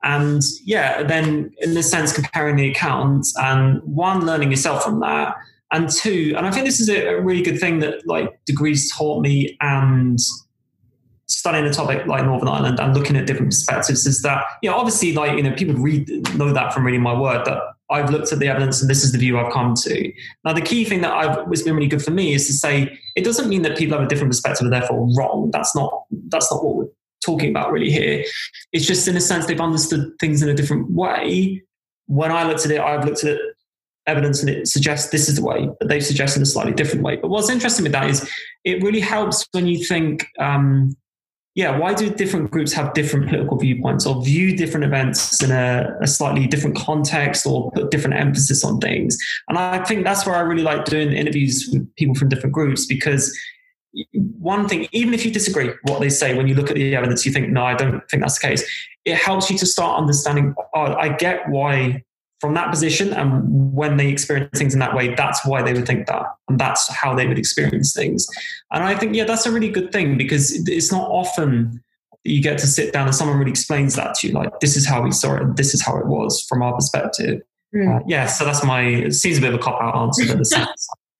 And 0.03 0.41
yeah, 0.63 1.03
then 1.03 1.51
in 1.59 1.75
this 1.75 1.89
sense, 1.89 2.13
comparing 2.13 2.55
the 2.55 2.71
accounts 2.71 3.33
and 3.37 3.81
one, 3.83 4.25
learning 4.25 4.49
yourself 4.49 4.83
from 4.83 4.99
that. 5.01 5.35
And 5.71 5.89
two, 5.89 6.33
and 6.35 6.47
I 6.47 6.51
think 6.51 6.65
this 6.65 6.79
is 6.79 6.89
a 6.89 7.15
really 7.21 7.43
good 7.43 7.59
thing 7.59 7.79
that 7.79 8.07
like 8.07 8.43
degrees 8.45 8.91
taught 8.91 9.21
me 9.21 9.55
and 9.61 10.19
studying 11.27 11.65
a 11.65 11.73
topic 11.73 12.07
like 12.07 12.23
Northern 12.23 12.47
Ireland 12.47 12.79
and 12.79 12.95
looking 12.95 13.15
at 13.17 13.27
different 13.27 13.51
perspectives 13.51 14.05
is 14.05 14.21
that, 14.21 14.45
you 14.61 14.69
know, 14.69 14.77
obviously 14.77 15.13
like, 15.13 15.37
you 15.37 15.43
know, 15.43 15.53
people 15.53 15.75
read 15.75 16.07
know 16.37 16.53
that 16.53 16.73
from 16.73 16.85
reading 16.85 17.01
my 17.01 17.19
work 17.19 17.45
that 17.45 17.59
I've 17.89 18.09
looked 18.09 18.31
at 18.31 18.39
the 18.39 18.47
evidence 18.47 18.81
and 18.81 18.89
this 18.89 19.03
is 19.03 19.11
the 19.11 19.17
view 19.17 19.37
I've 19.37 19.53
come 19.53 19.75
to. 19.83 20.13
Now, 20.43 20.53
the 20.53 20.61
key 20.61 20.85
thing 20.85 21.01
that 21.01 21.13
I've 21.13 21.47
was 21.47 21.63
been 21.63 21.75
really 21.75 21.87
good 21.87 22.03
for 22.03 22.11
me 22.11 22.33
is 22.33 22.47
to 22.47 22.53
say 22.53 22.97
it 23.15 23.23
doesn't 23.23 23.47
mean 23.47 23.61
that 23.61 23.77
people 23.77 23.97
have 23.97 24.05
a 24.05 24.09
different 24.09 24.31
perspective 24.31 24.65
and 24.65 24.73
therefore 24.73 25.07
wrong. 25.15 25.49
That's 25.51 25.75
not 25.75 26.05
that's 26.29 26.51
not 26.51 26.63
what 26.63 26.75
we're 26.75 26.89
talking 27.23 27.49
about 27.49 27.71
really 27.71 27.91
here. 27.91 28.23
It's 28.71 28.85
just 28.85 29.07
in 29.07 29.15
a 29.15 29.21
sense 29.21 29.45
they've 29.45 29.59
understood 29.59 30.13
things 30.19 30.41
in 30.41 30.49
a 30.49 30.53
different 30.53 30.89
way. 30.91 31.63
When 32.07 32.31
I 32.31 32.43
looked 32.43 32.65
at 32.65 32.71
it, 32.71 32.79
I've 32.79 33.05
looked 33.05 33.23
at 33.23 33.39
evidence 34.07 34.41
and 34.41 34.49
it 34.49 34.67
suggests 34.67 35.11
this 35.11 35.27
is 35.27 35.35
the 35.35 35.43
way, 35.43 35.67
but 35.79 35.87
they've 35.87 36.05
suggested 36.05 36.41
a 36.41 36.45
slightly 36.45 36.73
different 36.73 37.03
way. 37.03 37.15
But 37.15 37.29
what's 37.29 37.49
interesting 37.49 37.83
with 37.83 37.91
that 37.93 38.09
is 38.09 38.29
it 38.63 38.83
really 38.83 38.99
helps 38.99 39.47
when 39.51 39.67
you 39.67 39.83
think 39.83 40.27
um, 40.39 40.95
yeah, 41.55 41.77
why 41.77 41.93
do 41.93 42.09
different 42.09 42.51
groups 42.51 42.73
have 42.73 42.93
different 42.93 43.29
political 43.29 43.57
viewpoints 43.57 44.05
or 44.05 44.21
view 44.21 44.57
different 44.57 44.83
events 44.83 45.41
in 45.41 45.51
a, 45.51 45.97
a, 46.01 46.07
slightly 46.07 46.47
different 46.47 46.75
context 46.75 47.45
or 47.45 47.71
put 47.71 47.91
different 47.91 48.17
emphasis 48.17 48.65
on 48.65 48.79
things? 48.79 49.17
And 49.47 49.57
I 49.57 49.81
think 49.85 50.03
that's 50.03 50.25
where 50.25 50.35
I 50.35 50.41
really 50.41 50.63
like 50.63 50.83
doing 50.83 51.13
interviews 51.13 51.69
with 51.71 51.95
people 51.95 52.13
from 52.13 52.27
different 52.27 52.53
groups 52.53 52.85
because 52.85 53.33
one 54.37 54.67
thing, 54.67 54.89
even 54.91 55.13
if 55.13 55.25
you 55.25 55.31
disagree 55.31 55.71
what 55.83 56.01
they 56.01 56.09
say, 56.09 56.35
when 56.35 56.47
you 56.49 56.55
look 56.55 56.69
at 56.69 56.75
the 56.75 56.93
evidence, 56.93 57.25
you 57.25 57.31
think, 57.31 57.49
no, 57.49 57.63
I 57.63 57.73
don't 57.73 58.01
think 58.09 58.21
that's 58.21 58.37
the 58.37 58.47
case. 58.47 58.89
It 59.05 59.15
helps 59.15 59.49
you 59.49 59.57
to 59.57 59.65
start 59.65 59.97
understanding, 59.97 60.53
oh, 60.75 60.95
I 60.95 61.09
get 61.09 61.47
why 61.49 62.03
from 62.39 62.53
that 62.53 62.69
position 62.69 63.13
and 63.13 63.73
when 63.73 63.97
they 63.97 64.09
experience 64.09 64.57
things 64.57 64.73
in 64.73 64.79
that 64.79 64.95
way 64.95 65.15
that's 65.15 65.45
why 65.45 65.61
they 65.61 65.73
would 65.73 65.85
think 65.85 66.05
that 66.07 66.23
and 66.49 66.59
that's 66.59 66.93
how 66.93 67.15
they 67.15 67.27
would 67.27 67.39
experience 67.39 67.93
things. 67.93 68.27
And 68.71 68.83
i 68.83 68.95
think 68.95 69.15
yeah 69.15 69.25
that's 69.25 69.45
a 69.45 69.51
really 69.51 69.69
good 69.69 69.91
thing 69.91 70.17
because 70.17 70.67
it's 70.67 70.91
not 70.91 71.09
often 71.09 71.81
that 72.23 72.31
you 72.31 72.41
get 72.41 72.57
to 72.59 72.67
sit 72.67 72.91
down 72.91 73.07
and 73.07 73.15
someone 73.15 73.37
really 73.37 73.51
explains 73.51 73.95
that 73.95 74.15
to 74.15 74.27
you 74.27 74.33
like 74.33 74.59
this 74.59 74.75
is 74.75 74.85
how 74.87 75.01
we 75.01 75.11
saw 75.11 75.35
it 75.35 75.55
this 75.55 75.73
is 75.73 75.81
how 75.81 75.97
it 75.97 76.07
was 76.07 76.45
from 76.47 76.61
our 76.61 76.73
perspective. 76.73 77.41
Mm. 77.73 77.99
uh, 77.99 78.03
yeah 78.07 78.25
so 78.25 78.45
that's 78.45 78.63
my 78.63 78.81
it 78.81 79.13
seems 79.13 79.37
a 79.37 79.41
bit 79.41 79.53
of 79.53 79.59
a 79.59 79.63
cop 79.63 79.81
out 79.81 79.95
answer 79.95 80.35
but 80.35 80.47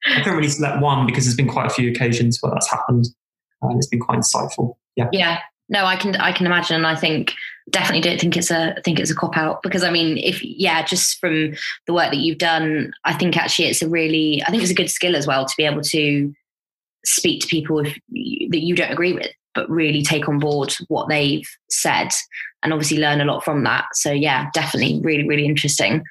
i 0.05 0.21
can't 0.21 0.35
really 0.35 0.49
select 0.49 0.81
one 0.81 1.05
because 1.05 1.25
there's 1.25 1.35
been 1.35 1.49
quite 1.49 1.65
a 1.65 1.73
few 1.73 1.89
occasions 1.89 2.39
where 2.41 2.51
that's 2.51 2.69
happened 2.69 3.07
and 3.61 3.77
it's 3.77 3.87
been 3.87 3.99
quite 3.99 4.19
insightful. 4.19 4.75
Yeah. 4.95 5.09
Yeah. 5.11 5.39
No 5.69 5.85
i 5.85 5.95
can 5.95 6.15
i 6.17 6.31
can 6.31 6.45
imagine 6.45 6.75
and 6.75 6.87
i 6.87 6.95
think 6.95 7.33
definitely 7.69 8.01
don't 8.01 8.19
think 8.19 8.37
it's 8.37 8.51
a 8.51 8.75
think 8.83 8.99
it's 8.99 9.11
a 9.11 9.15
cop 9.15 9.37
out. 9.37 9.61
Because 9.63 9.83
I 9.83 9.91
mean 9.91 10.17
if 10.17 10.43
yeah 10.43 10.83
just 10.83 11.19
from 11.19 11.53
the 11.87 11.93
work 11.93 12.11
that 12.11 12.19
you've 12.19 12.37
done 12.37 12.93
I 13.03 13.13
think 13.13 13.37
actually 13.37 13.67
it's 13.67 13.81
a 13.81 13.89
really 13.89 14.43
I 14.45 14.51
think 14.51 14.61
it's 14.63 14.71
a 14.71 14.75
good 14.75 14.89
skill 14.89 15.15
as 15.15 15.27
well 15.27 15.45
to 15.45 15.53
be 15.57 15.65
able 15.65 15.81
to 15.81 16.33
speak 17.05 17.41
to 17.41 17.47
people 17.47 17.79
if 17.79 17.97
you, 18.09 18.49
that 18.49 18.61
you 18.61 18.75
don't 18.75 18.91
agree 18.91 19.13
with 19.13 19.31
but 19.53 19.69
really 19.69 20.03
take 20.03 20.27
on 20.27 20.37
board 20.37 20.75
what 20.89 21.07
they've 21.07 21.47
said 21.69 22.09
and 22.61 22.73
obviously 22.73 22.97
learn 22.97 23.21
a 23.21 23.25
lot 23.25 23.43
from 23.43 23.63
that. 23.63 23.85
So 23.93 24.11
yeah 24.11 24.49
definitely 24.53 24.99
really 25.01 25.27
really 25.27 25.45
interesting 25.45 26.03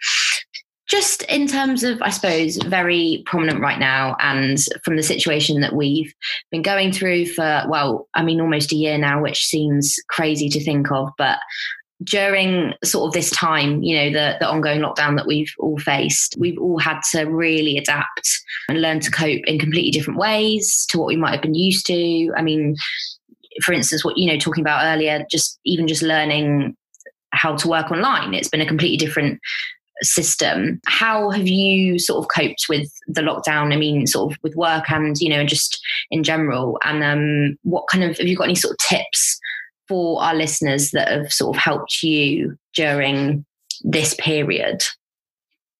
just 0.88 1.22
in 1.24 1.46
terms 1.46 1.82
of, 1.82 2.00
I 2.02 2.10
suppose, 2.10 2.56
very 2.56 3.22
prominent 3.26 3.60
right 3.60 3.78
now, 3.78 4.16
and 4.20 4.58
from 4.84 4.96
the 4.96 5.02
situation 5.02 5.60
that 5.60 5.74
we've 5.74 6.12
been 6.50 6.62
going 6.62 6.92
through 6.92 7.26
for, 7.26 7.64
well, 7.68 8.08
I 8.14 8.22
mean, 8.22 8.40
almost 8.40 8.72
a 8.72 8.76
year 8.76 8.98
now, 8.98 9.22
which 9.22 9.46
seems 9.46 9.96
crazy 10.08 10.48
to 10.50 10.62
think 10.62 10.90
of, 10.92 11.08
but 11.16 11.38
during 12.02 12.74
sort 12.82 13.08
of 13.08 13.14
this 13.14 13.30
time, 13.30 13.82
you 13.82 13.96
know, 13.96 14.10
the, 14.10 14.36
the 14.40 14.48
ongoing 14.48 14.80
lockdown 14.80 15.16
that 15.16 15.26
we've 15.26 15.52
all 15.58 15.78
faced, 15.78 16.34
we've 16.38 16.58
all 16.58 16.78
had 16.78 17.00
to 17.12 17.22
really 17.24 17.78
adapt 17.78 18.28
and 18.68 18.82
learn 18.82 19.00
to 19.00 19.10
cope 19.10 19.42
in 19.46 19.58
completely 19.58 19.90
different 19.90 20.18
ways 20.18 20.84
to 20.90 20.98
what 20.98 21.06
we 21.06 21.16
might 21.16 21.32
have 21.32 21.42
been 21.42 21.54
used 21.54 21.86
to. 21.86 22.32
I 22.36 22.42
mean, 22.42 22.74
for 23.62 23.72
instance, 23.72 24.04
what, 24.04 24.18
you 24.18 24.26
know, 24.26 24.38
talking 24.38 24.62
about 24.62 24.84
earlier, 24.84 25.24
just 25.30 25.58
even 25.64 25.86
just 25.86 26.02
learning 26.02 26.76
how 27.32 27.56
to 27.56 27.68
work 27.68 27.90
online. 27.90 28.34
It's 28.34 28.48
been 28.48 28.60
a 28.60 28.66
completely 28.66 28.98
different 28.98 29.40
system. 30.04 30.80
How 30.86 31.30
have 31.30 31.48
you 31.48 31.98
sort 31.98 32.24
of 32.24 32.28
coped 32.34 32.66
with 32.68 32.90
the 33.06 33.22
lockdown? 33.22 33.72
I 33.72 33.76
mean, 33.76 34.06
sort 34.06 34.32
of 34.32 34.38
with 34.42 34.54
work 34.56 34.90
and, 34.90 35.16
you 35.20 35.28
know, 35.28 35.44
just 35.44 35.80
in 36.10 36.22
general. 36.22 36.78
And 36.84 37.02
um, 37.02 37.58
what 37.62 37.84
kind 37.90 38.04
of, 38.04 38.18
have 38.18 38.26
you 38.26 38.36
got 38.36 38.44
any 38.44 38.54
sort 38.54 38.72
of 38.72 38.78
tips 38.78 39.38
for 39.88 40.22
our 40.22 40.34
listeners 40.34 40.90
that 40.92 41.08
have 41.08 41.32
sort 41.32 41.56
of 41.56 41.62
helped 41.62 42.02
you 42.02 42.56
during 42.74 43.44
this 43.82 44.14
period? 44.14 44.82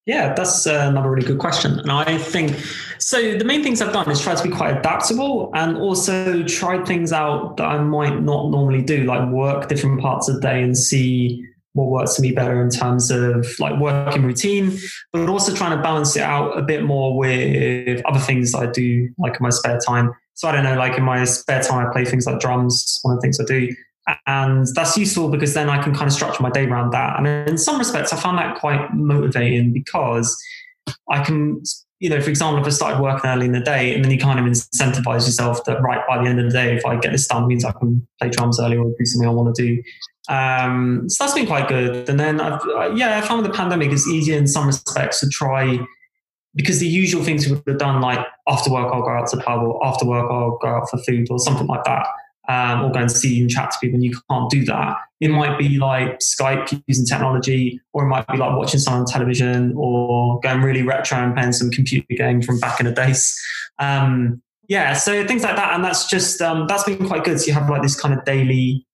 Yeah, 0.06 0.34
that's 0.34 0.66
uh, 0.66 0.86
another 0.90 1.10
really 1.10 1.26
good 1.26 1.38
question. 1.38 1.78
And 1.78 1.90
I 1.90 2.18
think 2.18 2.54
so. 2.98 3.38
The 3.38 3.44
main 3.44 3.62
things 3.62 3.80
I've 3.80 3.94
done 3.94 4.10
is 4.10 4.20
try 4.20 4.34
to 4.34 4.42
be 4.42 4.50
quite 4.50 4.76
adaptable 4.76 5.50
and 5.54 5.78
also 5.78 6.42
try 6.42 6.84
things 6.84 7.10
out 7.10 7.56
that 7.56 7.64
I 7.64 7.78
might 7.78 8.20
not 8.20 8.50
normally 8.50 8.82
do, 8.82 9.04
like 9.04 9.26
work 9.30 9.68
different 9.68 10.02
parts 10.02 10.28
of 10.28 10.34
the 10.34 10.40
day 10.42 10.62
and 10.62 10.76
see 10.76 11.42
what 11.74 11.90
works 11.90 12.16
for 12.16 12.22
me 12.22 12.32
better 12.32 12.62
in 12.62 12.70
terms 12.70 13.10
of 13.10 13.46
like 13.58 13.78
working 13.78 14.22
routine, 14.22 14.78
but 15.12 15.28
also 15.28 15.54
trying 15.54 15.76
to 15.76 15.82
balance 15.82 16.16
it 16.16 16.22
out 16.22 16.56
a 16.56 16.62
bit 16.62 16.84
more 16.84 17.16
with 17.16 18.00
other 18.06 18.20
things 18.20 18.54
I 18.54 18.66
do 18.66 19.10
like 19.18 19.32
in 19.32 19.42
my 19.42 19.50
spare 19.50 19.78
time. 19.78 20.12
So 20.34 20.48
I 20.48 20.52
don't 20.52 20.64
know, 20.64 20.76
like 20.76 20.96
in 20.96 21.04
my 21.04 21.24
spare 21.24 21.62
time, 21.62 21.86
I 21.86 21.92
play 21.92 22.04
things 22.04 22.26
like 22.26 22.40
drums, 22.40 22.98
one 23.02 23.14
of 23.14 23.20
the 23.20 23.22
things 23.22 23.38
I 23.40 23.44
do. 23.44 23.68
And 24.26 24.66
that's 24.74 24.96
useful 24.96 25.28
because 25.28 25.54
then 25.54 25.68
I 25.68 25.82
can 25.82 25.94
kind 25.94 26.06
of 26.06 26.12
structure 26.12 26.42
my 26.42 26.50
day 26.50 26.64
around 26.64 26.92
that. 26.92 27.18
And 27.18 27.26
in 27.26 27.58
some 27.58 27.78
respects, 27.78 28.12
I 28.12 28.16
found 28.16 28.38
that 28.38 28.58
quite 28.58 28.94
motivating 28.94 29.72
because 29.72 30.36
I 31.10 31.24
can, 31.24 31.62
you 31.98 32.10
know, 32.10 32.20
for 32.20 32.30
example, 32.30 32.60
if 32.60 32.66
I 32.66 32.70
started 32.70 33.00
working 33.00 33.30
early 33.30 33.46
in 33.46 33.52
the 33.52 33.60
day 33.60 33.94
and 33.94 34.04
then 34.04 34.12
you 34.12 34.18
kind 34.18 34.38
of 34.38 34.44
incentivize 34.44 35.26
yourself 35.26 35.64
that, 35.64 35.80
right, 35.82 36.06
by 36.06 36.22
the 36.22 36.28
end 36.28 36.38
of 36.38 36.46
the 36.46 36.52
day, 36.52 36.76
if 36.76 36.84
I 36.84 36.96
get 36.96 37.12
this 37.12 37.26
done, 37.26 37.48
means 37.48 37.64
I 37.64 37.72
can 37.72 38.06
play 38.20 38.28
drums 38.28 38.60
early 38.60 38.76
or 38.76 38.92
do 38.96 39.04
something 39.04 39.28
I 39.28 39.32
want 39.32 39.54
to 39.54 39.62
do. 39.62 39.82
Um, 40.28 41.08
so 41.08 41.24
that's 41.24 41.34
been 41.34 41.46
quite 41.46 41.68
good. 41.68 42.08
And 42.08 42.18
then, 42.18 42.40
I've, 42.40 42.60
yeah, 42.96 43.18
I 43.18 43.20
found 43.20 43.42
with 43.42 43.50
the 43.50 43.56
pandemic, 43.56 43.92
it's 43.92 44.08
easier 44.08 44.38
in 44.38 44.46
some 44.46 44.66
respects 44.66 45.20
to 45.20 45.28
try 45.28 45.80
because 46.54 46.78
the 46.78 46.86
usual 46.86 47.22
things 47.24 47.46
we 47.46 47.54
would 47.54 47.62
have 47.66 47.78
done, 47.78 48.00
like 48.00 48.24
after 48.48 48.70
work, 48.70 48.92
I'll 48.92 49.02
go 49.02 49.10
out 49.10 49.28
to 49.30 49.36
pub, 49.38 49.62
or 49.62 49.84
after 49.84 50.06
work, 50.06 50.30
I'll 50.30 50.58
go 50.58 50.68
out 50.68 50.88
for 50.90 50.98
food, 50.98 51.26
or 51.30 51.38
something 51.38 51.66
like 51.66 51.84
that, 51.84 52.06
um, 52.48 52.84
or 52.84 52.92
go 52.92 53.00
and 53.00 53.10
see 53.10 53.40
and 53.40 53.50
chat 53.50 53.72
to 53.72 53.78
people, 53.80 53.96
and 53.96 54.04
you 54.04 54.16
can't 54.30 54.50
do 54.50 54.64
that. 54.66 54.96
It 55.20 55.28
might 55.28 55.58
be 55.58 55.78
like 55.78 56.20
Skype 56.20 56.82
using 56.86 57.06
technology, 57.06 57.80
or 57.92 58.04
it 58.04 58.08
might 58.08 58.26
be 58.28 58.36
like 58.36 58.56
watching 58.56 58.80
something 58.80 59.00
on 59.00 59.06
television, 59.06 59.74
or 59.76 60.38
going 60.40 60.62
really 60.62 60.82
retro 60.82 61.18
and 61.18 61.34
playing 61.34 61.52
some 61.52 61.70
computer 61.70 62.06
game 62.10 62.40
from 62.40 62.60
back 62.60 62.78
in 62.78 62.86
the 62.86 62.92
days. 62.92 63.36
Um, 63.78 64.40
yeah, 64.68 64.94
so 64.94 65.26
things 65.26 65.42
like 65.42 65.56
that, 65.56 65.74
and 65.74 65.84
that's 65.84 66.08
just 66.08 66.40
um, 66.40 66.66
that's 66.68 66.84
been 66.84 67.06
quite 67.06 67.24
good. 67.24 67.40
So 67.40 67.46
you 67.46 67.54
have 67.54 67.68
like 67.68 67.82
this 67.82 68.00
kind 68.00 68.16
of 68.16 68.24
daily 68.24 68.86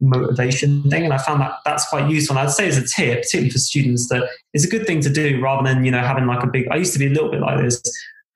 motivation 0.00 0.82
thing. 0.90 1.04
And 1.04 1.12
I 1.12 1.18
found 1.18 1.40
that 1.40 1.52
that's 1.64 1.88
quite 1.88 2.10
useful. 2.10 2.36
And 2.36 2.46
I'd 2.46 2.52
say 2.52 2.68
as 2.68 2.78
a 2.78 2.86
tip, 2.86 3.22
particularly 3.22 3.50
for 3.50 3.58
students, 3.58 4.08
that 4.08 4.28
it's 4.54 4.64
a 4.64 4.68
good 4.68 4.86
thing 4.86 5.00
to 5.02 5.10
do 5.10 5.40
rather 5.40 5.62
than, 5.62 5.84
you 5.84 5.90
know, 5.90 6.00
having 6.00 6.26
like 6.26 6.42
a 6.42 6.46
big, 6.46 6.68
I 6.70 6.76
used 6.76 6.92
to 6.94 6.98
be 6.98 7.06
a 7.06 7.10
little 7.10 7.30
bit 7.30 7.40
like 7.40 7.62
this, 7.62 7.82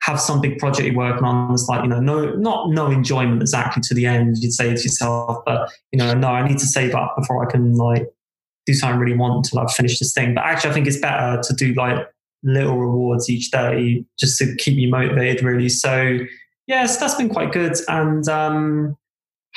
have 0.01 0.19
some 0.19 0.41
big 0.41 0.59
project 0.59 0.87
you're 0.87 0.95
working 0.95 1.23
on. 1.23 1.53
It's 1.53 1.67
like, 1.67 1.81
you 1.83 1.89
know, 1.89 1.99
no, 1.99 2.35
not 2.35 2.69
no 2.69 2.91
enjoyment 2.91 3.41
exactly 3.41 3.81
to 3.87 3.93
the 3.93 4.05
end, 4.05 4.37
you'd 4.37 4.53
say 4.53 4.65
to 4.65 4.81
yourself, 4.81 5.43
but, 5.45 5.71
you 5.91 5.97
know, 5.97 6.13
no, 6.13 6.27
I 6.27 6.47
need 6.47 6.59
to 6.59 6.67
save 6.67 6.93
up 6.93 7.15
before 7.17 7.47
I 7.47 7.51
can 7.51 7.75
like 7.75 8.07
do 8.65 8.73
something 8.73 8.97
I 8.97 9.01
really 9.01 9.17
want 9.17 9.37
until 9.37 9.59
I've 9.59 9.71
finished 9.71 9.99
this 9.99 10.13
thing. 10.13 10.35
But 10.35 10.43
actually, 10.43 10.69
I 10.71 10.73
think 10.73 10.87
it's 10.87 10.99
better 10.99 11.41
to 11.41 11.53
do 11.53 11.73
like 11.73 12.07
little 12.43 12.77
rewards 12.77 13.29
each 13.29 13.49
day 13.49 14.05
just 14.19 14.37
to 14.37 14.55
keep 14.57 14.77
you 14.77 14.89
motivated, 14.89 15.43
really. 15.43 15.69
So, 15.69 16.19
yes, 16.67 16.97
that's 16.97 17.15
been 17.15 17.29
quite 17.29 17.51
good. 17.51 17.75
And, 17.87 18.27
um, 18.29 18.97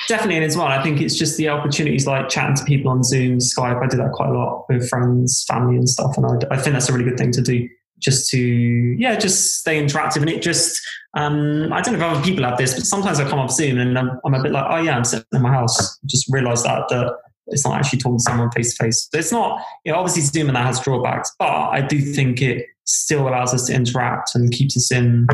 definitely 0.07 0.35
and 0.35 0.45
as 0.45 0.55
well 0.55 0.67
i 0.67 0.81
think 0.81 1.01
it's 1.01 1.15
just 1.15 1.37
the 1.37 1.49
opportunities 1.49 2.07
like 2.07 2.29
chatting 2.29 2.55
to 2.55 2.63
people 2.63 2.89
on 2.89 3.03
zoom 3.03 3.37
skype 3.37 3.81
i 3.83 3.87
do 3.87 3.97
that 3.97 4.11
quite 4.11 4.29
a 4.29 4.33
lot 4.33 4.65
with 4.69 4.87
friends 4.89 5.45
family 5.47 5.75
and 5.75 5.89
stuff 5.89 6.15
and 6.17 6.25
i, 6.25 6.55
I 6.55 6.57
think 6.57 6.73
that's 6.73 6.89
a 6.89 6.93
really 6.93 7.05
good 7.05 7.17
thing 7.17 7.31
to 7.33 7.41
do 7.41 7.67
just 7.99 8.29
to 8.29 8.39
yeah 8.39 9.17
just 9.17 9.59
stay 9.59 9.81
interactive 9.81 10.17
and 10.17 10.29
it 10.29 10.41
just 10.41 10.79
um, 11.15 11.73
i 11.73 11.81
don't 11.81 11.97
know 11.97 12.07
if 12.07 12.17
other 12.17 12.23
people 12.23 12.43
have 12.45 12.57
this 12.57 12.73
but 12.75 12.85
sometimes 12.85 13.19
i 13.19 13.27
come 13.27 13.39
off 13.39 13.51
zoom 13.51 13.77
and 13.77 13.97
I'm, 13.97 14.19
I'm, 14.23 14.33
a 14.35 14.43
bit 14.43 14.51
like 14.51 14.65
oh 14.69 14.77
yeah 14.77 14.95
i'm 14.95 15.03
sitting 15.03 15.25
in 15.33 15.41
my 15.41 15.51
house 15.51 15.97
just 16.05 16.31
realize 16.31 16.63
that 16.63 16.87
that 16.89 17.17
it's 17.51 17.65
not 17.65 17.77
actually 17.77 17.99
talking 17.99 18.17
to 18.17 18.23
someone 18.23 18.51
face 18.51 18.75
to 18.77 18.83
face. 18.83 19.09
It's 19.13 19.31
not, 19.31 19.61
you 19.83 19.91
know, 19.91 19.99
obviously 19.99 20.21
Zoom 20.21 20.47
and 20.47 20.55
that 20.55 20.65
has 20.65 20.79
drawbacks, 20.79 21.33
but 21.39 21.47
I 21.47 21.81
do 21.81 21.99
think 21.99 22.41
it 22.41 22.65
still 22.85 23.27
allows 23.27 23.53
us 23.53 23.65
to 23.65 23.73
interact 23.73 24.35
and 24.35 24.51
keeps 24.51 24.75
us 24.77 24.91
in, 24.91 25.27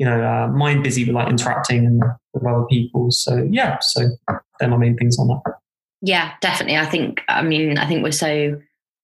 you 0.00 0.06
know, 0.06 0.24
uh, 0.24 0.48
mind 0.48 0.82
busy 0.82 1.04
with 1.04 1.14
like 1.14 1.28
interacting 1.28 2.00
with 2.32 2.46
other 2.46 2.64
people. 2.70 3.10
So 3.10 3.46
yeah, 3.50 3.76
so 3.82 4.08
they're 4.58 4.70
my 4.70 4.78
main 4.78 4.96
things 4.96 5.18
on 5.18 5.28
that. 5.28 5.42
Yeah, 6.00 6.32
definitely. 6.40 6.78
I 6.78 6.86
think, 6.86 7.20
I 7.28 7.42
mean, 7.42 7.76
I 7.76 7.86
think 7.86 8.02
we're 8.02 8.12
so 8.12 8.58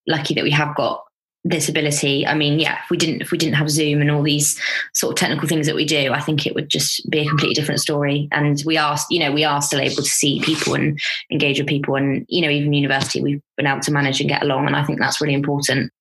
lucky 0.09 0.33
that 0.33 0.43
we 0.43 0.51
have 0.53 0.75
got 0.75 1.05
this 1.45 1.69
ability. 1.69 2.27
I 2.27 2.35
mean, 2.35 2.59
yeah, 2.59 2.79
if 2.83 2.89
we 2.91 2.97
didn't 2.97 3.21
if 3.21 3.31
we 3.31 3.37
didn't 3.37 3.57
have 3.57 3.69
Zoom 3.69 4.01
and 4.01 4.11
all 4.11 4.23
these 4.23 4.59
sort 4.95 5.13
of 5.13 5.19
technical 5.19 5.47
things 5.47 5.67
that 5.67 5.77
we 5.77 5.85
do, 5.85 6.15
I 6.15 6.21
think 6.21 6.47
it 6.47 6.55
would 6.55 6.71
just 6.71 7.09
be 7.11 7.19
a 7.19 7.29
completely 7.29 7.55
different 7.55 7.83
story. 7.83 8.27
And 8.33 8.63
we 8.65 8.79
are, 8.79 8.97
you 9.11 9.21
know, 9.21 9.33
we 9.33 9.45
are 9.45 9.61
still 9.61 9.81
able 9.81 9.97
to 9.97 10.03
see 10.03 10.41
people 10.41 10.73
and 10.73 10.99
engage 11.31 11.59
with 11.59 11.69
people. 11.69 11.97
And, 11.97 12.25
you 12.31 12.41
know, 12.41 12.49
even 12.49 12.73
university, 12.73 13.21
we've 13.21 13.43
been 13.59 13.67
able 13.67 13.81
to 13.81 13.93
manage 13.93 14.19
and 14.21 14.31
get 14.31 14.43
along. 14.43 14.67
And 14.67 14.75
I 14.75 14.83
think 14.83 14.99
that's 14.99 15.21
really 15.21 15.35
important. 15.35 15.93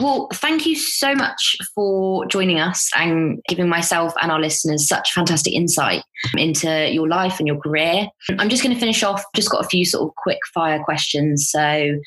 Well, 0.00 0.28
thank 0.32 0.64
you 0.64 0.76
so 0.76 1.14
much 1.14 1.56
for 1.74 2.24
joining 2.26 2.58
us 2.58 2.90
and 2.96 3.38
giving 3.48 3.68
myself 3.68 4.14
and 4.22 4.32
our 4.32 4.40
listeners 4.40 4.88
such 4.88 5.12
fantastic 5.12 5.52
insight 5.52 6.02
into 6.38 6.90
your 6.90 7.06
life 7.06 7.38
and 7.38 7.46
your 7.46 7.58
career. 7.58 8.06
I'm 8.38 8.48
just 8.48 8.62
going 8.62 8.74
to 8.74 8.80
finish 8.80 9.02
off, 9.02 9.22
just 9.36 9.50
got 9.50 9.62
a 9.62 9.68
few 9.68 9.84
sort 9.84 10.08
of 10.08 10.14
quick 10.16 10.38
fire 10.54 10.82
questions. 10.82 11.50
So, 11.50 11.98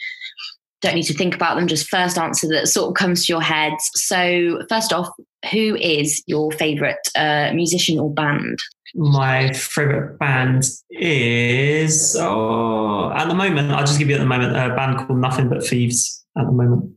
don't 0.82 0.96
need 0.96 1.04
to 1.04 1.14
think 1.14 1.36
about 1.36 1.56
them, 1.56 1.68
just 1.68 1.88
first 1.88 2.18
answer 2.18 2.48
that 2.50 2.68
sort 2.68 2.90
of 2.90 2.96
comes 2.96 3.28
to 3.28 3.34
your 3.34 3.42
head. 3.42 3.74
So, 3.94 4.60
first 4.70 4.92
off, 4.92 5.10
who 5.52 5.76
is 5.76 6.24
your 6.26 6.52
favorite 6.52 7.08
uh, 7.16 7.52
musician 7.54 8.00
or 8.00 8.12
band? 8.12 8.58
My 8.96 9.54
favorite 9.54 10.18
band 10.18 10.66
is, 10.90 12.18
oh, 12.20 13.12
at 13.12 13.28
the 13.28 13.36
moment, 13.36 13.72
I'll 13.72 13.86
just 13.86 14.00
give 14.00 14.10
you 14.10 14.16
at 14.16 14.20
the 14.20 14.26
moment 14.26 14.58
a 14.58 14.76
band 14.76 14.98
called 14.98 15.20
Nothing 15.20 15.48
But 15.48 15.64
Thieves 15.64 16.26
at 16.36 16.46
the 16.46 16.52
moment. 16.52 16.96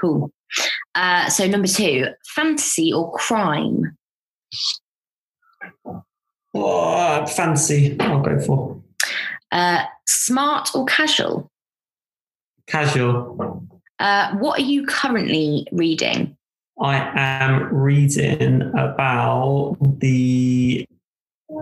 Cool. 0.00 0.30
Uh, 0.94 1.28
so, 1.28 1.46
number 1.46 1.68
two, 1.68 2.06
fantasy 2.34 2.92
or 2.92 3.12
crime? 3.12 3.96
Oh, 6.54 7.26
fantasy, 7.26 7.98
I'll 8.00 8.20
go 8.20 8.38
for. 8.40 8.82
Uh, 9.50 9.84
smart 10.06 10.70
or 10.74 10.84
casual? 10.86 11.50
Casual. 12.66 13.66
Uh, 13.98 14.36
what 14.36 14.60
are 14.60 14.64
you 14.64 14.86
currently 14.86 15.66
reading? 15.72 16.36
I 16.80 17.10
am 17.14 17.72
reading 17.72 18.62
about 18.76 19.76
the 20.00 20.86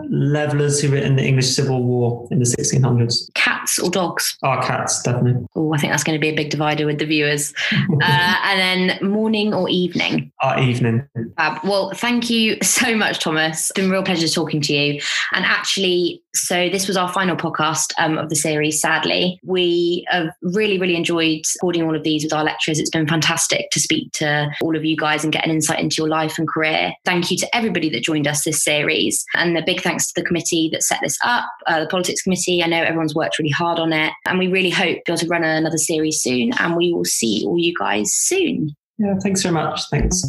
levelers 0.09 0.81
who 0.81 0.91
were 0.91 0.97
in 0.97 1.17
the 1.17 1.25
English 1.25 1.55
Civil 1.55 1.83
War 1.83 2.27
in 2.31 2.39
the 2.39 2.45
1600s. 2.45 3.33
Cats 3.35 3.79
or 3.79 3.91
dogs? 3.91 4.37
Oh, 4.43 4.61
cats, 4.63 5.03
definitely. 5.03 5.47
Oh, 5.55 5.73
I 5.75 5.79
think 5.79 5.93
that's 5.93 6.05
going 6.05 6.17
to 6.17 6.21
be 6.21 6.29
a 6.29 6.35
big 6.35 6.51
divider 6.51 6.87
with 6.87 6.99
the 6.99 7.07
viewers. 7.07 7.53
uh, 7.73 8.37
and 8.45 8.61
then 9.01 9.11
morning 9.11 9.55
or 9.55 9.69
evening? 9.69 10.33
Our 10.43 10.61
evening. 10.61 11.07
Uh, 11.39 11.59
well, 11.65 11.93
thank 11.95 12.31
you 12.31 12.57
so 12.63 12.97
much, 12.97 13.21
Thomas. 13.21 13.71
It's 13.71 13.73
been 13.73 13.91
a 13.91 13.93
real 13.93 14.03
pleasure 14.03 14.29
talking 14.29 14.61
to 14.63 14.73
you. 14.73 15.01
And 15.33 15.45
actually, 15.45 16.23
so 16.35 16.69
this 16.71 16.89
was 16.89 16.97
our 16.97 17.13
final 17.13 17.37
podcast 17.37 17.93
um, 17.99 18.17
of 18.17 18.29
the 18.29 18.37
series, 18.37 18.81
sadly. 18.81 19.39
We 19.45 20.07
have 20.09 20.29
really, 20.41 20.79
really 20.79 20.97
enjoyed 20.97 21.43
recording 21.57 21.83
all 21.83 21.95
of 21.95 22.03
these 22.03 22.25
with 22.25 22.33
our 22.33 22.45
lecturers. 22.45 22.79
It's 22.79 22.91
been 22.91 23.07
fantastic 23.07 23.71
to 23.71 23.81
speak 23.81 24.13
to 24.13 24.51
all 24.63 24.77
of 24.77 24.85
you 24.85 24.97
guys 24.97 25.25
and 25.25 25.33
get 25.33 25.45
an 25.45 25.51
insight 25.51 25.81
into 25.81 25.97
your 25.97 26.09
life 26.09 26.39
and 26.39 26.49
career. 26.49 26.93
Thank 27.05 27.31
you 27.31 27.37
to 27.39 27.57
everybody 27.57 27.91
that 27.91 28.03
joined 28.03 28.27
us 28.27 28.45
this 28.45 28.63
series. 28.63 29.25
And 29.35 29.57
a 29.57 29.63
thanks 29.83 30.07
to 30.09 30.21
the 30.21 30.27
committee 30.27 30.69
that 30.73 30.83
set 30.83 31.01
this 31.03 31.19
up, 31.25 31.49
uh, 31.67 31.81
the 31.81 31.87
politics 31.87 32.23
committee. 32.23 32.63
I 32.63 32.67
know 32.67 32.83
everyone's 32.83 33.15
worked 33.15 33.39
really 33.39 33.51
hard 33.51 33.79
on 33.79 33.93
it. 33.93 34.13
And 34.27 34.39
we 34.39 34.49
really 34.49 34.71
hope 34.71 34.99
to 34.99 35.03
be 35.05 35.13
able 35.13 35.19
to 35.19 35.29
run 35.29 35.45
another 35.45 35.79
series 35.79 36.21
soon. 36.21 36.53
And 36.59 36.77
we 36.77 36.93
will 36.93 37.05
see 37.05 37.45
all 37.47 37.59
you 37.59 37.75
guys 37.79 38.13
soon. 38.13 38.75
Yeah, 38.99 39.15
thanks 39.23 39.43
so 39.43 39.51
much. 39.51 39.89
Thanks. 39.91 40.23